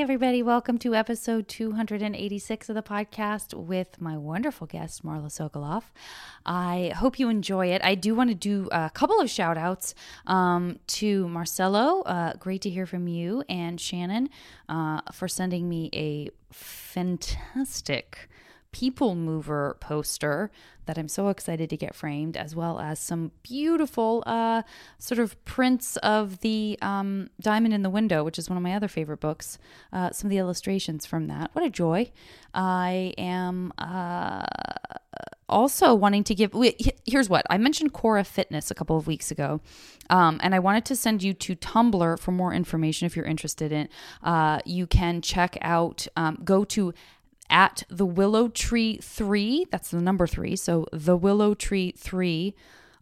[0.00, 0.42] everybody.
[0.42, 5.82] Welcome to episode 286 of the podcast with my wonderful guest, Marla Sokoloff.
[6.46, 7.84] I hope you enjoy it.
[7.84, 9.94] I do want to do a couple of shout outs
[10.26, 12.00] um, to Marcelo.
[12.00, 14.30] Uh, great to hear from you, and Shannon
[14.70, 18.29] uh, for sending me a fantastic
[18.72, 20.50] people mover poster
[20.86, 24.62] that I'm so excited to get framed, as well as some beautiful uh,
[24.98, 28.74] sort of prints of the um, Diamond in the Window, which is one of my
[28.74, 29.58] other favorite books.
[29.92, 31.50] Uh, some of the illustrations from that.
[31.52, 32.10] What a joy!
[32.54, 33.72] I am.
[33.78, 34.46] Uh,
[35.48, 36.54] also wanting to give
[37.04, 39.60] here's what i mentioned Cora fitness a couple of weeks ago
[40.08, 43.72] um, and i wanted to send you to tumblr for more information if you're interested
[43.72, 43.88] in
[44.22, 46.94] uh, you can check out um, go to
[47.50, 49.66] at the Willow Tree 3.
[49.70, 50.56] That's the number three.
[50.56, 52.54] So the Willow Tree 3,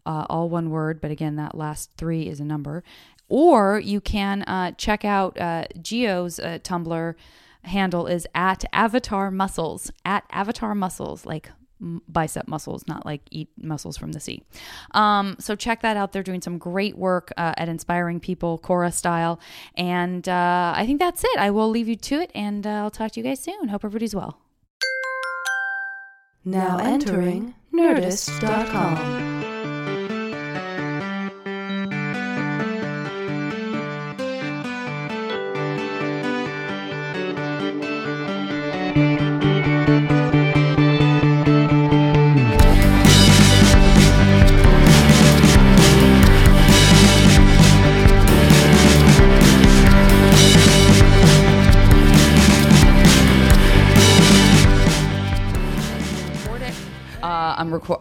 [0.05, 2.83] uh, all one word, but again, that last three is a number.
[3.27, 7.15] Or you can uh, check out uh, Geo's uh, Tumblr
[7.63, 13.97] handle is at Avatar Muscles, at Avatar Muscles, like bicep muscles, not like eat muscles
[13.97, 14.43] from the sea.
[14.91, 16.11] Um, so check that out.
[16.11, 19.39] They're doing some great work uh, at inspiring people, Cora style.
[19.75, 21.37] And uh, I think that's it.
[21.37, 23.69] I will leave you to it, and uh, I'll talk to you guys soon.
[23.69, 24.39] Hope everybody's well.
[26.45, 29.28] Now entering Nerdist.com.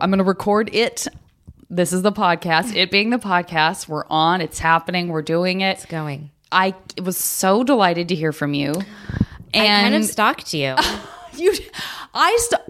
[0.08, 1.06] I'm going to record it.
[1.68, 2.74] This is the podcast.
[2.74, 4.40] It being the podcast, we're on.
[4.40, 5.08] It's happening.
[5.08, 5.72] We're doing it.
[5.72, 6.30] It's going.
[6.50, 8.72] I was so delighted to hear from you.
[9.52, 10.74] And I kind of stalked you.
[11.34, 11.54] you,
[12.14, 12.62] I st-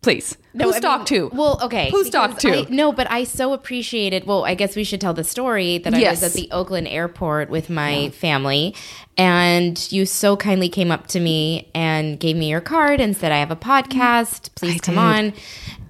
[0.00, 0.36] please.
[0.54, 1.30] No, Who stalked who?
[1.32, 1.90] Well, okay.
[1.90, 2.66] Who stalked who?
[2.68, 4.26] No, but I so appreciated.
[4.26, 6.22] Well, I guess we should tell the story that I yes.
[6.22, 8.10] was at the Oakland airport with my yeah.
[8.10, 8.74] family,
[9.16, 13.32] and you so kindly came up to me and gave me your card and said,
[13.32, 14.50] "I have a podcast.
[14.50, 14.54] Mm.
[14.54, 15.00] Please I come did.
[15.00, 15.32] on."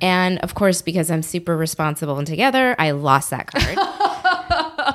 [0.00, 3.78] And of course, because I'm super responsible and together, I lost that card.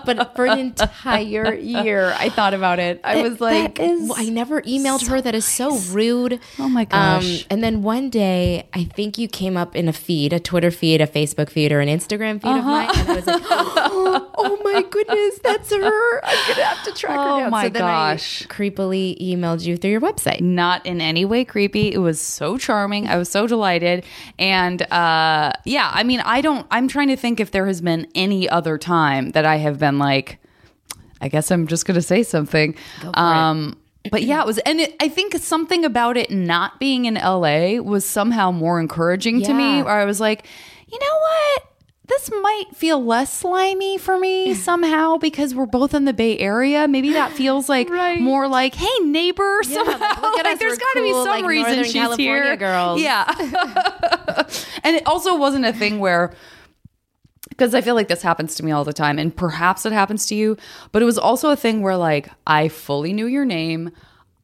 [0.06, 3.02] but for an entire year, I thought about it.
[3.04, 5.22] I was like, well, I never emailed so her.
[5.22, 6.40] That is so rude.
[6.60, 7.42] Oh my gosh.
[7.42, 10.72] Um, and then one day, I think you came up in a feed, a Twitter
[10.72, 12.60] feed, a Facebook feed, or an Instagram feed uh-huh.
[12.60, 12.90] of mine.
[12.96, 16.26] And I was like, oh, my goodness, that's her.
[16.26, 17.48] I'm going to have to track oh her down.
[17.48, 18.48] Oh my so gosh.
[18.48, 20.42] creepily emailed you through your website.
[20.42, 21.94] Not in any way creepy.
[21.94, 23.08] It was so charming.
[23.08, 24.06] I was so delighted.
[24.40, 28.08] And uh, yeah, I mean, I don't, I'm trying to think if there has been
[28.16, 30.40] any other time that I have been like,
[31.20, 32.76] I guess I'm just going to say something.
[33.14, 33.78] Um,
[34.10, 37.82] but yeah, it was, and it, I think something about it not being in LA
[37.82, 39.48] was somehow more encouraging yeah.
[39.48, 39.84] to me.
[39.84, 40.46] Where I was like,
[40.88, 41.64] you know what?
[42.06, 46.88] This might feel less slimy for me somehow because we're both in the Bay Area.
[46.88, 48.20] Maybe that feels like right.
[48.20, 49.62] more like, hey, neighbor.
[49.64, 52.44] Yeah, somehow, like, like there's got to cool, be some like reason Northern she's California
[52.44, 52.58] here.
[52.58, 53.02] Girls.
[53.02, 53.26] Yeah,
[54.84, 56.34] and it also wasn't a thing where
[57.54, 60.26] because I feel like this happens to me all the time, and perhaps it happens
[60.28, 60.58] to you.
[60.92, 63.92] But it was also a thing where, like, I fully knew your name.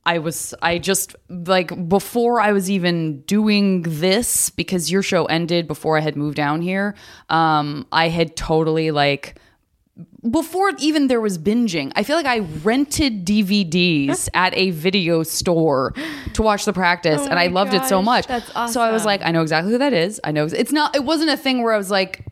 [0.06, 5.68] I was, I just, like, before I was even doing this, because your show ended
[5.68, 6.96] before I had moved down here,
[7.30, 9.40] um, I had totally, like,
[10.30, 15.94] before even there was binging, I feel like I rented DVDs at a video store
[16.34, 18.28] to watch the practice, oh and I loved gosh, it so much.
[18.28, 18.74] That's awesome.
[18.74, 20.20] So I was like, I know exactly who that is.
[20.24, 20.96] I know it's not.
[20.96, 22.24] It wasn't a thing where I was like,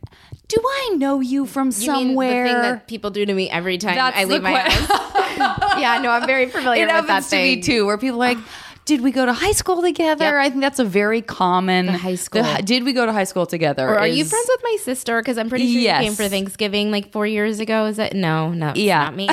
[0.48, 2.44] do I know you from you somewhere?
[2.44, 5.78] the thing that people do to me every time That's I leave my house.
[5.78, 7.60] yeah, no, I'm very familiar it with that thing.
[7.60, 8.38] to me too, where people like.
[8.86, 10.24] Did we go to high school together?
[10.24, 10.34] Yep.
[10.34, 12.42] I think that's a very common the high school.
[12.42, 13.86] The, did we go to high school together?
[13.86, 15.20] Or are is, you friends with my sister?
[15.20, 16.00] Because I'm pretty sure yes.
[16.00, 17.84] you came for Thanksgiving like four years ago.
[17.84, 19.28] Is that no, no, yeah, not me.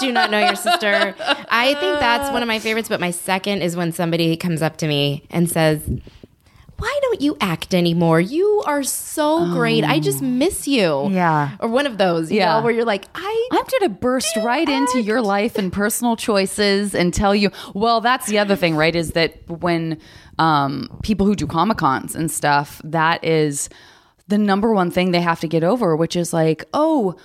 [0.00, 1.14] do not know your sister.
[1.50, 2.88] I think that's one of my favorites.
[2.88, 5.86] But my second is when somebody comes up to me and says,
[6.78, 8.20] why don't you act anymore?
[8.20, 9.52] You are so oh.
[9.52, 9.82] great.
[9.82, 11.10] I just miss you.
[11.10, 11.56] Yeah.
[11.58, 12.54] Or one of those, yeah.
[12.54, 14.94] Know, where you're like, I I'm to burst right act.
[14.94, 17.50] into your life and personal choices and tell you.
[17.74, 18.94] Well, that's the other thing, right?
[18.94, 19.98] Is that when
[20.38, 23.68] um, people who do Comic Cons and stuff, that is
[24.28, 27.16] the number one thing they have to get over, which is like, oh,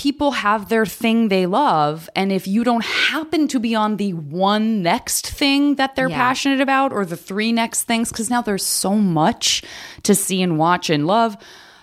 [0.00, 2.08] people have their thing they love.
[2.16, 6.16] And if you don't happen to be on the one next thing that they're yeah.
[6.16, 9.62] passionate about or the three next things, because now there's so much
[10.04, 11.36] to see and watch and love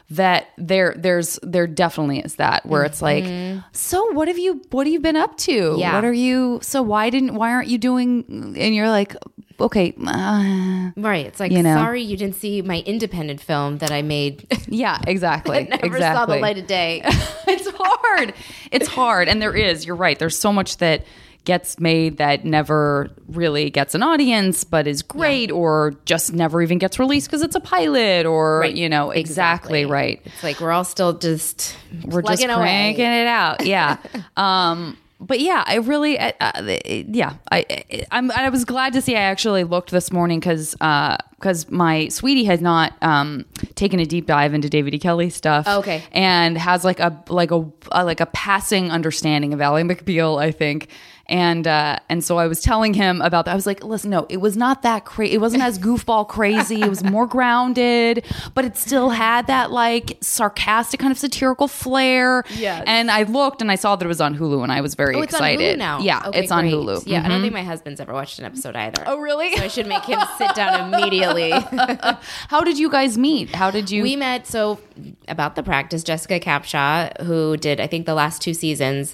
[0.09, 3.25] that there there's there definitely is that where it's like
[3.73, 5.79] so what have you what have you been up to Mm-hmm.
[5.79, 5.95] Yeah.
[5.95, 8.23] what are you so why didn't why aren't you doing
[8.57, 9.15] and you're like
[9.59, 11.25] okay uh, Right.
[11.25, 11.75] It's like, You know.
[11.75, 14.45] sorry you didn't see my independent film that I made.
[14.67, 17.01] yeah exactly Never exactly saw the light of day.
[17.47, 18.33] it's hard.
[18.71, 19.27] It's hard.
[19.27, 20.17] And there is, you're right.
[20.17, 21.05] There's so much that
[21.47, 26.77] gets made that never really gets an audience, but is great, or just never even
[26.77, 30.21] gets released because it's a pilot, or, you know, exactly, right.
[30.25, 32.93] It's like we're all still just We're just plugging away.
[32.95, 33.65] cranking it out.
[33.65, 33.95] Yeah.
[34.37, 39.01] um, but yeah, I really, uh, uh, yeah, I, I, I'm, I was glad to
[39.01, 39.15] see.
[39.15, 43.45] I actually looked this morning because, because my sweetie had not um,
[43.75, 44.99] taken a deep dive into David E.
[44.99, 45.63] Kelley stuff.
[45.65, 46.03] Oh, okay.
[46.11, 50.51] and has like a like a, a like a passing understanding of Ally McBeal, I
[50.51, 50.89] think.
[51.29, 53.51] And uh, and so I was telling him about that.
[53.51, 55.33] I was like, listen, no, it was not that crazy.
[55.33, 56.81] It wasn't as goofball crazy.
[56.81, 62.43] It was more grounded, but it still had that like sarcastic kind of satirical flair.
[62.55, 62.83] Yes.
[62.87, 65.15] And I looked and I saw that it was on Hulu, and I was very
[65.15, 65.71] Oh, it's excited.
[65.71, 65.99] on Hulu now.
[65.99, 66.73] Yeah, Okay, it's on great.
[66.75, 67.03] Hulu.
[67.05, 67.29] Yeah, I Mhm.
[67.29, 69.03] don't think my husband's ever watched an episode either.
[69.05, 69.53] Oh, really?
[69.57, 71.51] So I should make him sit down immediately.
[72.47, 73.53] How did you guys meet?
[73.55, 74.01] How did you?
[74.03, 74.79] we met so
[75.27, 76.03] about the practice.
[76.03, 79.13] Jessica Capshaw, who did I think the last two seasons.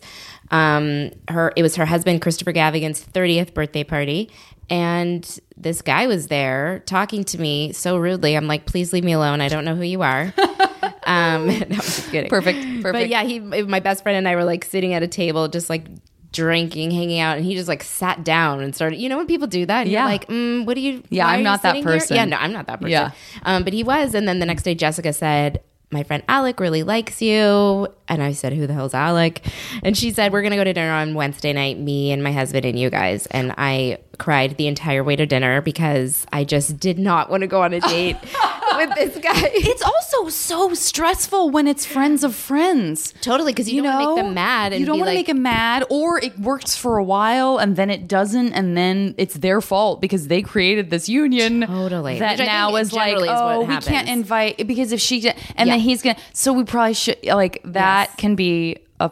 [0.51, 4.29] Um, her it was her husband Christopher Gavigan's thirtieth birthday party,
[4.69, 8.35] and this guy was there talking to me so rudely.
[8.35, 9.41] I'm like, please leave me alone.
[9.41, 10.33] I don't know who you are.
[11.05, 12.29] um, no, I'm just kidding.
[12.29, 12.93] Perfect, perfect.
[12.93, 15.69] But yeah, he my best friend and I were like sitting at a table, just
[15.69, 15.85] like
[16.31, 18.97] drinking, hanging out, and he just like sat down and started.
[18.99, 20.01] You know when people do that, Yeah.
[20.01, 21.03] you're like, mm, what do you?
[21.09, 21.99] Yeah, I'm not that sitting here?
[21.99, 22.15] person.
[22.15, 22.91] Yeah, no, I'm not that person.
[22.91, 23.11] Yeah.
[23.43, 25.61] Um, but he was, and then the next day, Jessica said.
[25.93, 27.87] My friend Alec really likes you.
[28.07, 29.45] And I said, Who the hell's Alec?
[29.83, 32.31] And she said, We're going to go to dinner on Wednesday night, me and my
[32.31, 33.27] husband and you guys.
[33.27, 37.47] And I cried the entire way to dinner because I just did not want to
[37.47, 38.17] go on a date
[38.89, 39.31] with this guy.
[39.53, 43.13] it's also so stressful when it's friends of friends.
[43.21, 44.73] totally, because you, you don't know, want to make them mad.
[44.73, 47.57] And you don't want to like, make them mad, or it works for a while
[47.57, 51.61] and then it doesn't, and then it's their fault because they created this union.
[51.61, 52.19] Totally.
[52.19, 55.65] that now is like, is oh, we can't invite because if she and Yeah.
[55.65, 56.17] then he's gonna.
[56.33, 58.15] So we probably should like that Yes.
[58.19, 59.11] can be a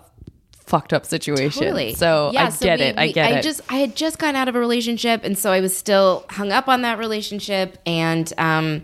[0.65, 1.63] fucked up situation.
[1.63, 1.93] Totally.
[1.95, 2.97] So Yeah, I so get we- it.
[2.97, 3.43] I get I it.
[3.43, 6.51] just I had just gotten out of a relationship, and so I was still hung
[6.51, 7.77] up on that relationship.
[7.85, 8.83] And um,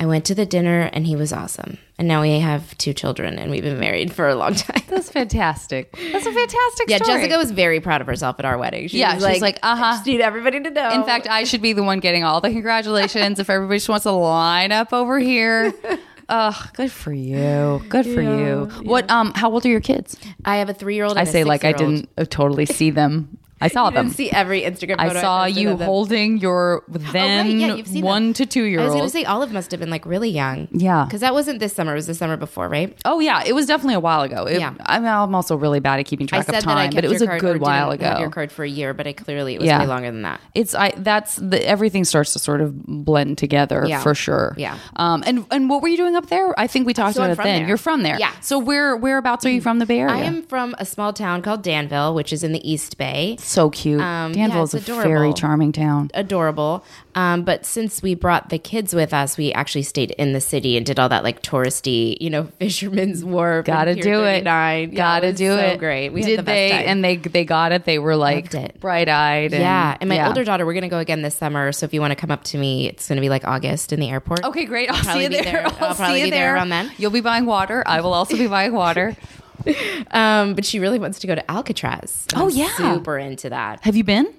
[0.00, 1.78] I went to the dinner, and he was awesome.
[1.98, 4.82] And now we have two children, and we've been married for a long time.
[4.88, 5.90] That's fantastic.
[6.12, 7.18] That's a fantastic yeah, story.
[7.22, 8.86] Jessica was very proud of herself at our wedding.
[8.88, 9.84] She Yeah, was she's like, uh-huh.
[9.84, 10.90] I just need everybody to know.
[10.90, 14.04] In fact, I should be the one getting all the congratulations if everybody just wants
[14.04, 15.72] to line up over here.
[16.28, 17.82] Ugh, good for you.
[17.88, 18.70] Good for you.
[18.82, 20.14] What um how old are your kids?
[20.44, 21.16] I have a three-year-old.
[21.16, 23.38] I and a say like I didn't totally see them.
[23.60, 24.14] I saw You didn't them.
[24.14, 24.96] see every Instagram.
[24.98, 28.32] I saw posted you holding your then Oh, right, yeah, one them.
[28.34, 28.90] to two year old.
[28.90, 30.68] I was going to say Olive must have been like really young.
[30.72, 31.04] Yeah.
[31.04, 31.92] because that wasn't this summer.
[31.92, 32.96] It was the summer before, right?
[33.04, 34.44] Oh yeah, it was definitely a while ago.
[34.44, 34.74] It, Yeah.
[34.86, 37.22] I'm, I'm also really bad at keeping I track of time, I but it was
[37.22, 38.16] a good while ago.
[38.20, 39.80] Your card for a year, but I clearly it was Yeah.
[39.80, 40.40] way longer than that.
[40.54, 44.00] It's I that's the everything starts to sort of blend together Yeah.
[44.00, 44.54] for sure.
[44.56, 44.76] Yeah.
[44.96, 46.58] Um and and what were you doing up there?
[46.58, 47.58] I think we talked So about I'm it from then.
[47.60, 47.68] there.
[47.68, 48.18] You're from there.
[48.18, 48.32] Yeah.
[48.40, 50.14] So where whereabouts are you from the Bay Area?
[50.14, 53.36] I am from a small town called Danville, which is in the East Bay.
[53.48, 54.00] So cute.
[54.00, 56.10] Um, Danville yeah, is a very charming town.
[56.14, 56.84] Adorable.
[57.14, 60.76] Um, but since we brought the kids with us, we actually stayed in the city
[60.76, 63.66] and did all that like touristy, you know, Fisherman's Wharf.
[63.66, 64.44] Gotta do it.
[64.44, 64.90] 39.
[64.90, 65.78] Yeah, Gotta do it do so it.
[65.78, 66.10] Great.
[66.10, 66.70] We Did had the best they?
[66.70, 66.84] time.
[66.86, 67.84] And they they got it.
[67.84, 69.52] They were like bright eyed.
[69.52, 70.28] yeah, and my yeah.
[70.28, 71.72] older daughter, we're gonna go again this summer.
[71.72, 74.00] So if you want to come up to me, it's gonna be like August in
[74.00, 74.44] the airport.
[74.44, 74.88] Okay, great.
[74.90, 75.44] I'll, see probably you be there.
[75.44, 76.92] there- I'll I'll probably see you be there there around then.
[76.98, 77.82] You'll be buying water.
[77.86, 79.16] I will also be buying water.
[80.10, 82.26] Um, but she really wants to go to Alcatraz.
[82.34, 82.74] Oh, I'm yeah.
[82.76, 83.80] super into that.
[83.84, 84.32] Have you been?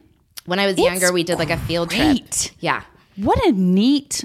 [0.45, 2.31] When I was younger, we did like a field great.
[2.31, 2.55] trip.
[2.59, 2.81] Yeah.
[3.17, 4.23] What a neat.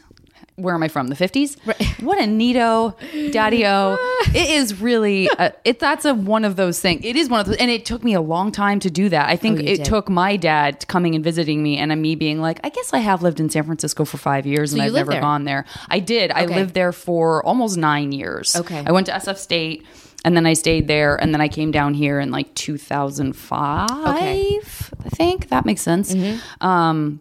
[0.56, 1.08] Where am I from?
[1.08, 1.56] The fifties.
[2.00, 2.94] What a neato,
[3.32, 3.96] daddy-o.
[4.34, 5.28] It is really.
[5.38, 7.04] A, it that's a one of those things.
[7.04, 9.28] It is one of those, and it took me a long time to do that.
[9.28, 9.84] I think Oh, it did.
[9.84, 13.22] took my dad coming and visiting me, and me being like, I guess I have
[13.22, 15.20] lived in San Francisco for five years, and I've never there?
[15.20, 15.64] gone there.
[15.88, 16.30] I did.
[16.30, 18.54] I lived there for almost nine years.
[18.56, 18.82] Okay.
[18.86, 19.84] I went to SF State.
[20.24, 23.90] And then I stayed there, and then I came down here in like 2005.
[23.90, 24.58] Okay.
[25.04, 26.14] I think that makes sense.
[26.60, 27.20] Um,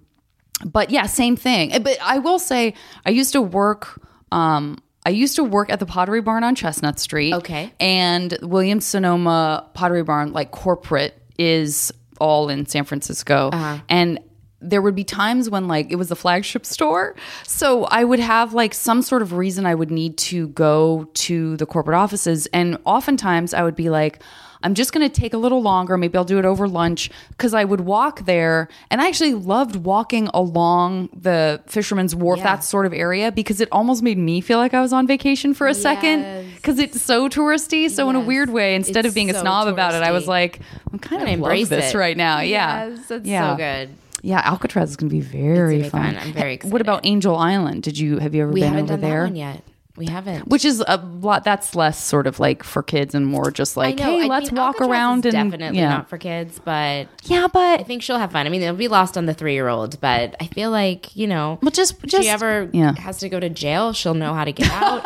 [0.65, 1.73] but yeah, same thing.
[1.73, 2.73] Uh, But I will say,
[3.05, 4.01] I used to work.
[4.31, 7.33] Um, I used to work at the Pottery Barn on Chestnut Street.
[7.33, 7.73] Okay.
[7.79, 11.91] and Williams Sonoma Pottery Barn, like corporate, is
[12.21, 13.49] all in San Francisco,
[13.89, 14.19] and
[14.63, 17.15] there would be times when like it was the flagship store
[17.45, 21.57] so i would have like some sort of reason i would need to go to
[21.57, 24.19] the corporate offices and oftentimes i would be like
[24.65, 25.97] I'm just going to take a little longer.
[25.97, 28.69] Maybe I'll do it over lunch because I would walk there.
[28.89, 32.45] And I actually loved walking along the Fisherman's Wharf, Yeah.
[32.45, 35.53] that sort of area, because it almost made me feel like I was on vacation
[35.53, 37.89] for a second because it's so touristy.
[37.89, 40.11] So, in a weird way, instead of It's being a so snob about it, I
[40.11, 40.61] was like,
[40.93, 41.97] I'm kind I'm of embrace this it.
[41.97, 42.39] right now.
[42.39, 42.87] Yeah.
[42.87, 43.51] Yes, it's yeah.
[43.51, 43.89] so good.
[44.25, 46.11] Yeah, Alcatraz is going to be very It's fun.
[46.13, 46.27] be fun.
[46.27, 46.71] I'm very excited.
[46.71, 47.83] What about Angel Island?
[47.83, 49.19] Did you have you ever We been haven't over done there?
[49.23, 49.63] that one yet.
[49.95, 50.47] We haven't.
[50.47, 51.43] Which is a lot.
[51.43, 54.05] That's less sort of like for kids and more just like, know.
[54.05, 57.47] hey, I let's mean, walk Alcatraz around and definitely yeah, not for kids, but yeah,
[57.53, 58.47] but I think she'll have fun.
[58.47, 61.27] I mean, it'll be lost on the three year old, but I feel like you
[61.27, 62.95] know, Well, just- if she ever yeah.
[62.95, 65.03] has to go to jail, she'll know how to get out.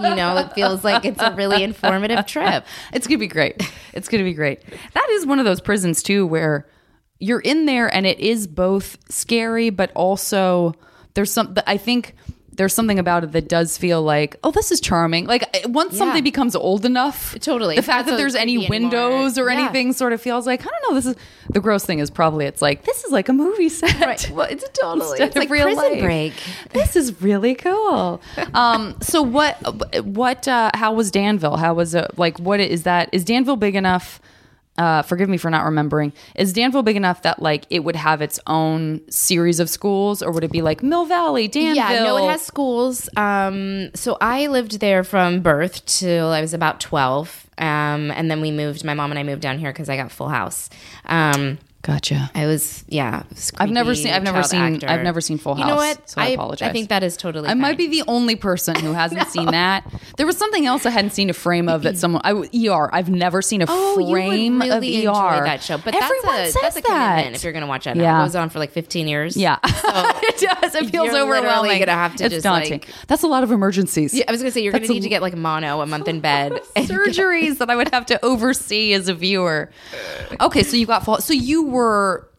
[0.00, 2.64] you know, it feels like it's a really informative trip.
[2.94, 3.62] it's gonna be great.
[3.92, 4.62] It's gonna be great.
[4.94, 6.66] That is one of those prisons too where
[7.18, 10.74] you're in there and it is both scary, but also
[11.14, 11.54] there's some.
[11.66, 12.14] I think
[12.56, 15.26] there's something about it that does feel like, oh, this is charming.
[15.26, 17.74] Like once something becomes old enough, Totally.
[17.74, 18.90] the fact that there's any creepy anymore.
[19.00, 19.58] windows or Yeah.
[19.58, 20.94] anything sort of feels like I don't know.
[20.94, 21.16] This is
[21.50, 23.98] the gross thing is probably it's like this is like a movie set.
[24.00, 24.30] Right.
[24.30, 26.00] Well, it's totally it's like real prison life.
[26.02, 26.32] break.
[26.72, 28.20] This is really cool.
[28.54, 30.04] Um, so what?
[30.04, 30.46] What?
[30.46, 31.56] Uh, how was Danville?
[31.56, 32.16] How was it?
[32.18, 33.08] Like, what is that?
[33.12, 34.20] Is Danville big enough?
[34.76, 36.12] Uh, forgive me for not remembering.
[36.34, 40.32] Is Danville big enough that like it would have its own series of schools, or
[40.32, 41.76] would it be like Mill Valley, Danville?
[41.76, 43.08] Yeah, no, it has schools.
[43.16, 48.40] Um, so I lived there from birth till I was about twelve, um, and then
[48.40, 48.84] we moved.
[48.84, 50.68] My mom and I moved down here because I got Full House.
[51.04, 52.30] Um, Gotcha.
[52.34, 53.24] I was yeah.
[53.30, 54.10] it I've never seen.
[54.10, 54.58] I've never seen.
[54.76, 54.88] actor.
[54.88, 55.64] I've never seen Full House.
[55.64, 56.08] You know what?
[56.08, 56.66] So I, apologize.
[56.66, 57.46] I think that is totally.
[57.46, 59.84] I might be the only person who hasn't seen that.
[60.16, 62.22] There was something else I hadn't seen a frame of that someone.
[62.24, 62.88] I ER.
[62.90, 65.08] I've never seen a Oh, you would frame really of ER.
[65.10, 67.34] enjoy that show, but everyone that's a says that's a that.
[67.34, 67.96] if you're going to watch that.
[67.96, 68.22] Yeah.
[68.22, 69.36] It goes on for like 15 years.
[69.36, 70.74] Yeah, it does.
[70.74, 71.80] It feels you're overwhelming.
[71.80, 72.80] gonna have to it's just, daunting.
[72.80, 74.14] like- That's a lot of emergencies.
[74.14, 75.86] Yeah, I was going to say you're gonna a need to get like mono a
[75.86, 76.52] month in bed.
[76.76, 79.70] surgeries that I would have to oversee as a viewer.
[80.40, 81.18] Okay, so you got Full.
[81.20, 82.30] So you were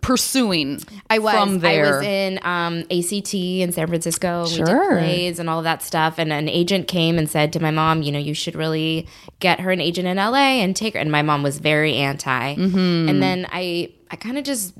[0.00, 0.80] pursuing.
[1.10, 1.34] I was.
[1.34, 1.86] from there.
[1.86, 4.44] I was in um, ACT in San Francisco.
[4.44, 4.66] We Sure.
[4.66, 6.18] did plays and all of that stuff.
[6.18, 9.08] And an agent came and said to my mom, you know, you should really
[9.40, 11.00] get her an agent in LA and take her.
[11.00, 12.54] And my mom was very anti.
[12.54, 13.08] Mm-hmm.
[13.08, 14.74] And then I, I kind of just,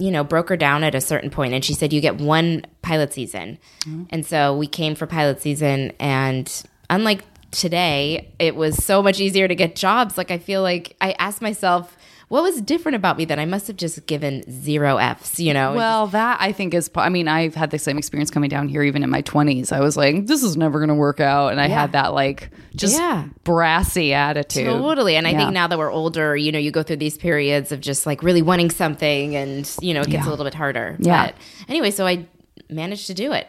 [0.00, 2.64] you know, broke her down at a certain point, and she said, "You get one
[2.82, 4.04] pilot season." Mm-hmm.
[4.10, 6.50] And so we came for pilot season, and
[6.88, 10.16] unlike today, it was so much easier to get jobs.
[10.16, 11.96] Like I feel like I asked myself.
[12.28, 15.72] What was different about me that I must have just given zero Fs, you know?
[15.72, 16.90] Well, that I think is.
[16.94, 19.72] I mean, I've had the same experience coming down here, even in my twenties.
[19.72, 22.50] I was like, "This is never going to work out," and I had that like
[22.76, 23.24] just Yeah.
[23.44, 24.66] brassy attitude.
[24.66, 25.16] Totally.
[25.16, 25.38] And I Yeah.
[25.38, 28.22] think now that we're older, you know, you go through these periods of just like
[28.22, 30.28] really wanting something and, you know, it gets Yeah.
[30.28, 30.96] a little bit harder.
[31.00, 31.26] Yeah.
[31.26, 31.34] But
[31.66, 32.26] anyway, so I
[32.68, 33.46] managed to do it.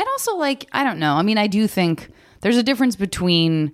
[0.00, 1.14] and also like I don't know.
[1.14, 2.08] I mean, I do think
[2.40, 3.72] there's a difference between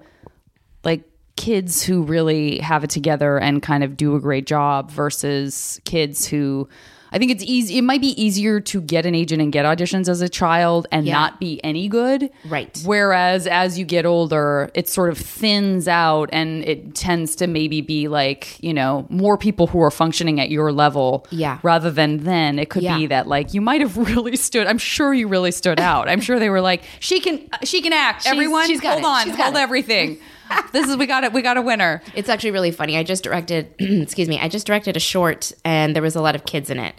[0.84, 1.02] like
[1.36, 6.26] kids who really have it together and kind of do a great job versus kids
[6.26, 6.68] who
[7.12, 10.08] I think it's easy it might be easier to get an agent and get auditions
[10.08, 11.12] as a child and Yeah.
[11.14, 12.28] not be any good.
[12.44, 12.76] Right.
[12.84, 17.80] Whereas as you get older, it sort of thins out and it tends to maybe
[17.82, 21.58] be like, you know, more people who are functioning at your level Yeah.
[21.62, 22.58] rather than then.
[22.58, 22.98] It could Yeah.
[22.98, 26.08] be that like you might have really stood I'm sure you really stood out.
[26.08, 28.26] I'm sure they were like, she can she can act.
[28.26, 29.06] Everyone she's got hold it.
[29.06, 30.18] on, She's hold it." everything.
[30.72, 31.32] this is we got it.
[31.32, 32.02] We got a winner.
[32.14, 32.96] It's actually really funny.
[32.96, 36.34] I just directed, excuse me, I just directed a short and there was a lot
[36.34, 36.94] of kids in it.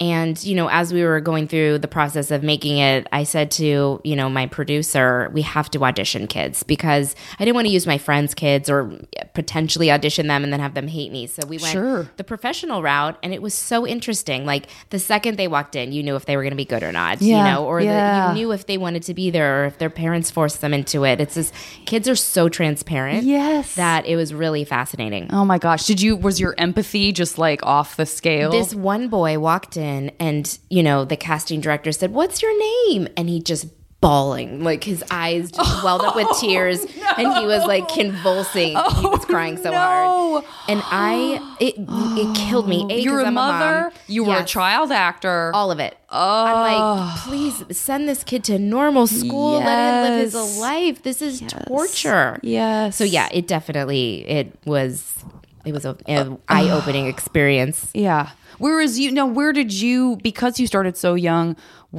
[0.00, 3.52] And, you know, as we were going through the process of making it, I said
[3.52, 7.72] to, you know, my producer, we have to audition kids because I didn't want to
[7.72, 8.90] use my friends' kids or
[9.34, 11.28] potentially audition them and then have them hate me.
[11.28, 12.10] So we went Sure.
[12.16, 14.44] the professional route and it was so interesting.
[14.44, 16.82] Like the second they walked in, you knew if they were going to be good
[16.82, 17.92] or not, Yeah, you know, or yeah.
[17.92, 20.74] that you knew if they wanted to be there or if their parents forced them
[20.74, 21.20] into it.
[21.20, 21.54] It's just,
[21.86, 23.76] kids are so transparent Yes.
[23.76, 25.28] that it was really fascinating.
[25.32, 25.86] Oh my gosh.
[25.86, 28.50] Did you was your empathy just like off the scale?
[28.50, 32.56] This one boy walked in and, you know, the casting director said, What's your
[32.88, 33.08] name?
[33.16, 33.66] And he just
[34.04, 34.62] bawling.
[34.62, 38.68] Like his eyes just welled up with tears oh, and he was like convulsing.
[38.68, 39.76] he was oh, crying so no.
[39.78, 40.44] hard.
[40.68, 42.86] And I it it killed me.
[42.90, 43.92] A, You're 'cause a I'm mother, mom.
[44.06, 45.50] you were a child actor.
[45.54, 45.96] All of it.
[46.10, 46.44] Oh.
[46.44, 49.58] I'm like, please send this kid to normal school.
[49.60, 51.02] Let him live his life.
[51.02, 52.38] This is torture.
[52.42, 52.96] yes.
[52.96, 55.24] So yeah, it definitely it was
[55.64, 57.90] it was a, a eye opening experience.
[57.94, 58.30] Yeah.
[58.58, 61.56] Whereas you now, where did you because you started so young?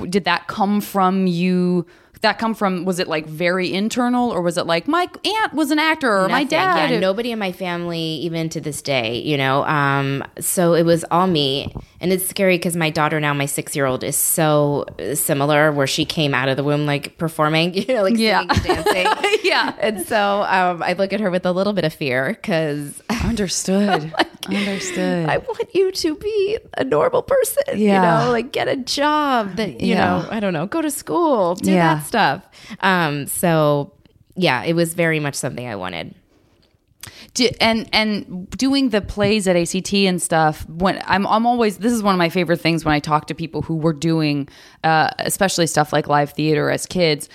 [0.09, 1.85] Did that come from you
[2.21, 2.85] that come from?
[2.85, 6.27] Was it like very internal, or was it like my aunt was an actor, or
[6.27, 6.89] my dad?
[6.89, 9.63] Yeah, nobody in my family, even to this day, you know.
[9.65, 11.71] Um, so it was all me,
[12.01, 15.71] and it's scary because my daughter now, my six year old, is so similar.
[15.71, 18.51] Where she came out of the womb like performing, you know, like Yeah.
[18.53, 19.39] singing dancing.
[19.43, 23.01] yeah, And so um, I look at her with a little bit of fear because
[23.23, 24.13] understood.
[24.47, 25.29] Understood.
[25.29, 27.63] I want you to be a normal person.
[27.75, 28.19] Yeah.
[28.21, 30.05] You know, like get a job that, you Yeah.
[30.05, 31.95] know, I don't know, go to school, do Yeah.
[31.95, 32.43] that stuff.
[32.81, 33.93] Um, so
[34.35, 36.13] yeah, it was very much something I wanted.
[37.35, 41.91] Do- and and doing the plays at ACT and stuff when I'm I'm always this
[41.93, 44.47] is one of my favorite things when I talk to people who were doing
[44.83, 47.29] uh, especially stuff like live theater as kids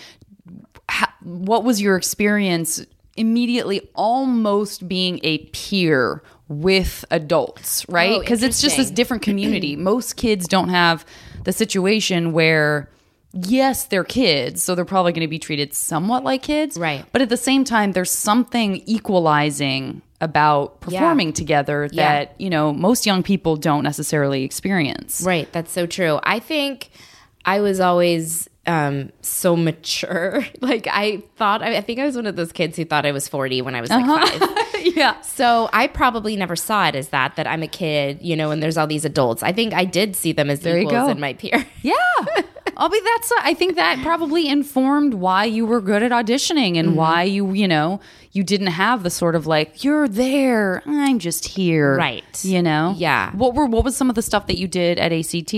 [0.90, 2.84] Ha- what was your experience
[3.16, 9.76] immediately almost being a peer with adults right Oh, because it's just this different community
[9.90, 11.06] most kids don't have
[11.44, 12.90] the situation where
[13.32, 17.04] yes they're kids so they're probably going to be treated somewhat like kids Right.
[17.12, 22.08] but at the same time there's something equalizing about performing together Yeah.
[22.24, 25.50] that you know most young people don't necessarily experience Right.
[25.52, 26.18] That's so true.
[26.24, 26.90] I think
[27.44, 30.44] I was always um, so mature.
[30.60, 33.12] like I thought, I, I think I was one of those kids who thought I
[33.12, 34.40] was 40 when I was like five.
[34.96, 38.50] yeah So I probably never saw it as that, that I'm a kid, you know,
[38.50, 39.42] and there's all these adults.
[39.42, 41.08] I think I did see them as you equals go.
[41.08, 41.66] in my peer.
[41.82, 41.94] Yeah.
[42.76, 46.88] I'll be that's I think that probably informed why you were good at auditioning and
[46.88, 46.96] mm-hmm.
[46.96, 48.00] why you, you know,
[48.32, 51.96] you didn't have the sort of like you're there, I'm just here.
[51.96, 52.44] Right.
[52.44, 52.94] You know?
[52.96, 53.34] Yeah.
[53.34, 55.54] What were what was some of the stuff that you did at ACT?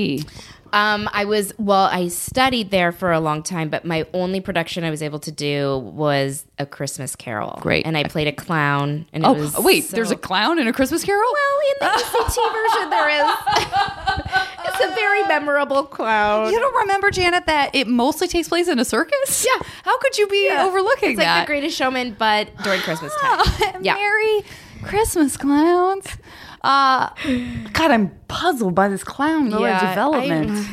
[0.72, 1.84] Um, I was well.
[1.84, 5.30] I studied there for a long time, but my only production I was able to
[5.30, 7.58] do was a Christmas Carol.
[7.60, 7.84] Great.
[7.86, 9.06] and I played a clown.
[9.12, 11.22] And it Oh, wait, so- there's a clown in a Christmas Carol?
[11.32, 13.36] well in the ACT version there is.
[14.66, 16.50] it's a very memorable clown.
[16.52, 19.44] you don't remember Janet that it mostly takes place in a circus?
[19.46, 19.62] Yeah.
[19.84, 21.40] How could you be overlooking It's like that?
[21.42, 23.44] the Greatest Showman, but during Christmas time.
[23.82, 23.94] Yeah.
[23.94, 24.42] Merry
[24.84, 26.06] Christmas clowns.
[26.62, 27.08] Uh,
[27.72, 30.66] God, I'm puzzled by this clown Yeah, development.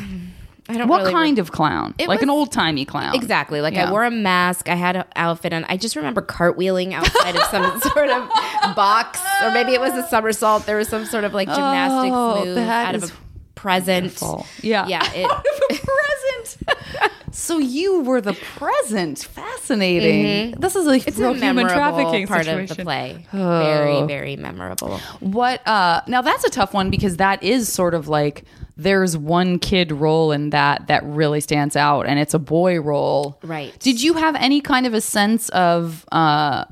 [0.71, 1.95] I don't what really kind of clown?
[1.97, 3.15] It like an old timey clown.
[3.15, 3.59] Exactly.
[3.59, 3.87] Like Yeah.
[3.87, 4.69] I wore a mask.
[4.69, 5.65] I had an outfit on.
[5.67, 8.29] I just remember cartwheeling outside of some sort of
[8.75, 10.67] box, or maybe it was a somersault.
[10.67, 13.11] There was some sort of like gymnastics Oh, move out of a
[13.55, 14.03] present.
[14.21, 14.45] wonderful.
[14.61, 14.85] Yeah.
[14.87, 15.11] Yeah.
[15.15, 17.33] It, Out of a present.
[17.49, 19.17] So you were the present.
[19.19, 20.51] Fascinating.
[20.59, 21.07] This is a Mm-hmm.
[21.09, 22.71] it's real a human memorable trafficking part situation.
[22.71, 23.25] of the play.
[23.33, 23.59] Oh.
[23.59, 24.97] Very, very memorable.
[25.19, 28.43] What uh now that's a tough one because that is sort of like
[28.77, 33.39] there's one kid role in that that really stands out and it's a boy role.
[33.43, 33.77] Right.
[33.79, 36.65] Did you have any kind of a sense of uh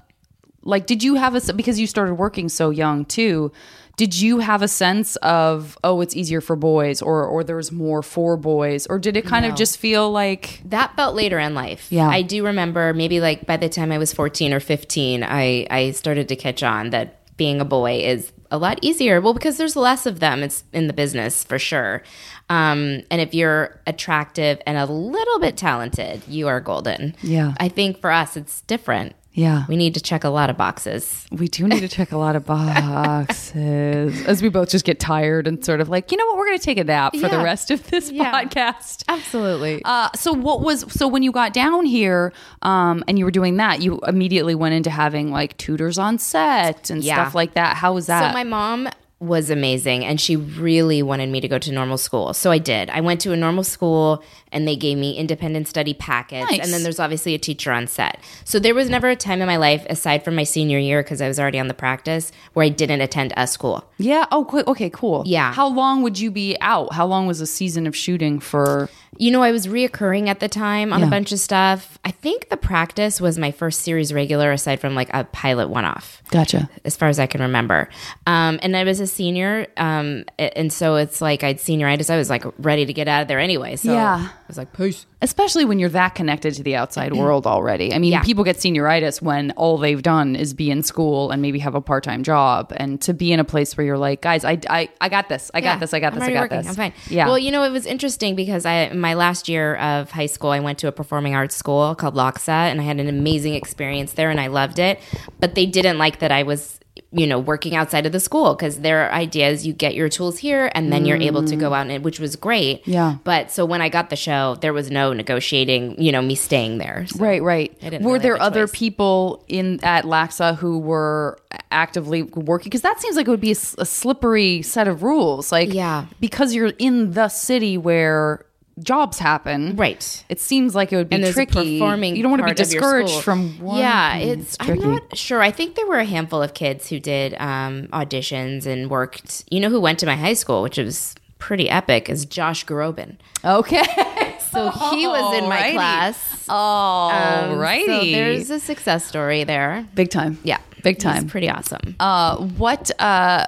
[0.63, 3.51] like did you have a because you started working so young too
[3.97, 8.01] did you have a sense of oh it's easier for boys or or there's more
[8.01, 11.87] for boys or did it kind of just feel like That felt later in life.
[11.91, 12.07] Yeah.
[12.07, 15.91] I do remember maybe like by the time I was 14 or 15, I, I
[15.91, 19.19] started to catch on that being a boy is a lot easier.
[19.19, 20.41] Well, because there's less of them.
[20.43, 22.03] It's in the business for sure.
[22.49, 27.15] Um, and if you're attractive and a little bit talented, you are golden.
[27.21, 27.53] Yeah.
[27.59, 29.15] I think for us, it's different.
[29.37, 31.25] Yeah We need to check a lot of boxes.
[31.31, 35.47] we do need to check a lot of boxes as we both just get tired
[35.47, 37.37] and sort of like you know what we're going to take a nap for the
[37.37, 38.31] rest of this Yeah.
[38.31, 39.81] podcast Absolutely.
[39.85, 43.57] Uh, so what was so when you got down here um, and you were doing
[43.57, 47.15] that, you immediately went into having like tutors on set and Yeah.
[47.15, 47.77] stuff like that.
[47.77, 48.29] How was that?
[48.29, 52.33] So my mom was amazing and she really wanted me to go to normal school.
[52.33, 52.89] So I did.
[52.91, 56.59] I went to a normal school and they gave me independent study packets Nice.
[56.61, 58.19] and then there's obviously a teacher on set.
[58.43, 61.21] So there was never a time in my life aside from my senior year because
[61.21, 63.89] I was already on the practice where I didn't attend a school.
[63.97, 64.25] yeah.
[64.31, 65.23] Oh, qu- okay, cool.
[65.25, 65.53] Yeah.
[65.53, 66.93] How long would you be out?
[66.93, 68.89] How long was a season of shooting for?
[69.19, 71.07] You know, I was reoccurring at the time on Yeah.
[71.07, 71.97] a bunch of stuff.
[72.05, 75.85] I think the practice was my first series regular aside from like a pilot one
[75.85, 76.21] off.
[76.29, 76.69] Gotcha.
[76.85, 77.89] as far as I can remember.
[78.27, 82.09] Um, and I was a senior, um, and so it's like I'd senioritis.
[82.09, 83.77] I was like ready to get out of there anyway.
[83.77, 84.27] So Yeah.
[84.47, 85.05] I was like, peace.
[85.21, 87.93] Especially when you're that connected to the outside world already.
[87.93, 88.23] I mean, Yeah.
[88.23, 91.81] people get senioritis when all they've done is be in school and maybe have a
[91.81, 92.71] part time job.
[92.77, 95.51] And to be in a place where you're like, guys, I, I, I got this.
[95.53, 95.93] I got this.
[95.93, 96.29] I got I'm this.
[96.29, 96.57] I got working.
[96.59, 96.67] this.
[96.69, 96.93] I'm fine.
[97.09, 97.25] Yeah.
[97.27, 100.61] Well, you know, it was interesting because I my last year of high school, I
[100.61, 104.29] went to a performing arts school called LACHSA, and I had an amazing experience there,
[104.29, 105.01] and I loved it.
[105.41, 106.76] But they didn't like that I was.
[107.11, 110.37] You know, working outside of the school because their idea is you get your tools
[110.39, 112.83] here and then you're able to go out and which was great.
[112.85, 112.93] Mm.
[112.93, 113.15] Yeah.
[113.23, 116.01] But so when I got the show, there was no negotiating.
[116.01, 117.05] You know, me staying there.
[117.07, 117.71] So Right, right.
[117.83, 121.39] Were really there other people in at LACHSA who were
[121.71, 122.65] actively working?
[122.69, 125.51] Because that seems like it would be a slippery set of rules.
[125.51, 126.05] Like, Yeah.
[126.19, 128.45] because you're in the city where
[128.79, 129.75] jobs happen.
[129.75, 130.23] Right.
[130.29, 131.79] It seems like it would be and tricky.
[131.79, 132.15] performing.
[132.15, 133.79] you don't want to be part of your discouraged from one.
[133.79, 134.57] Yeah, Mm, it's.
[134.59, 135.41] I'm not sure.
[135.41, 139.43] I think there were a handful of kids who did um, auditions and worked.
[139.51, 143.17] You know, who went to my high school, which was pretty epic, is Josh Groban.
[143.43, 143.83] Okay.
[144.49, 145.73] So he was in my Alrighty.
[145.73, 146.45] class.
[146.47, 147.85] All Um, righty.
[147.85, 149.85] So there's a success story there.
[149.93, 150.39] big time.
[150.43, 151.27] Yeah, Big time.
[151.27, 151.95] Pretty awesome.
[151.99, 152.89] Uh, what?
[152.99, 153.45] Uh,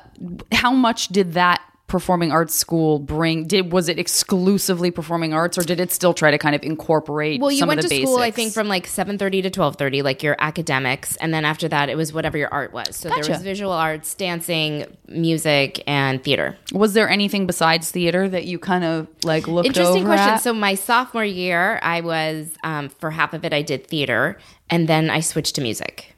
[0.52, 3.46] how much did that performing arts school bring?
[3.46, 7.42] Did was it exclusively performing arts, or did it still try to kind of incorporate?
[7.42, 9.50] Well, you some went of to the school, I think, from like seven thirty to
[9.50, 12.96] twelve thirty, like your academics, and then after that, it was whatever your art was.
[12.96, 16.58] So there was visual arts, dancing, music, and theater.
[16.72, 20.30] Was there anything besides theater that you kind of like looked Interesting question.
[20.30, 20.38] at?
[20.38, 24.38] So my sophomore year, I was um, for half of it, I did theater,
[24.70, 26.16] and then I switched to music,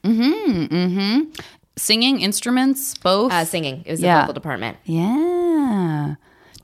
[1.76, 3.32] Singing instruments, both.
[3.32, 3.82] uh, singing.
[3.86, 4.16] It was Yeah.
[4.16, 4.76] the vocal department.
[4.84, 6.14] yeah.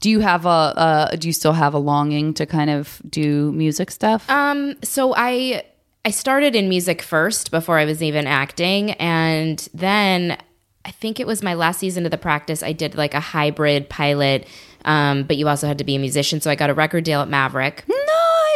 [0.01, 0.49] Do you have a?
[0.49, 4.31] Uh, do you still have a longing to kind of do music stuff?
[4.31, 5.65] Um, so I
[6.05, 10.37] I started in music first before I was even acting, and then
[10.85, 12.63] I think it was my last season of the practice.
[12.63, 14.47] I did like a hybrid pilot,
[14.85, 16.41] um, but you also had to be a musician.
[16.41, 17.85] So I got a record deal at Maverick.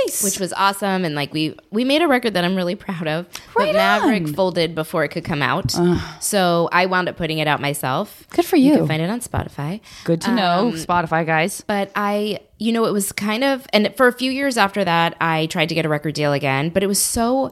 [0.06, 0.22] Nice.
[0.24, 3.26] Which was awesome, and like we we made a record that I'm really proud of.
[3.56, 4.34] Right but Maverick on.
[4.34, 5.74] folded before it could come out,
[6.20, 8.26] so I wound up putting it out myself.
[8.30, 8.76] Good for You you.
[8.78, 9.80] can find it on Spotify.
[10.04, 11.60] Good to know, Um, Spotify guys.
[11.66, 15.16] But I, you know, it was kind of, and for a few years after that,
[15.20, 17.50] I tried to get a record deal again, but it was so,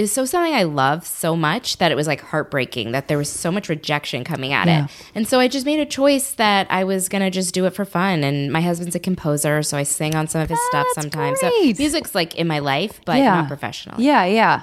[0.00, 3.28] was so something I love so much that it was like heartbreaking that there was
[3.28, 4.84] so much rejection coming at Yeah.
[4.86, 4.90] it.
[5.14, 7.70] And so I just made a choice that I was going to just do it
[7.74, 8.24] for fun.
[8.24, 11.40] And my husband's a composer, so I sing on some of his oh, stuff sometimes.
[11.40, 14.04] So music's like in my life, but not professionally.
[14.04, 14.62] Yeah, yeah.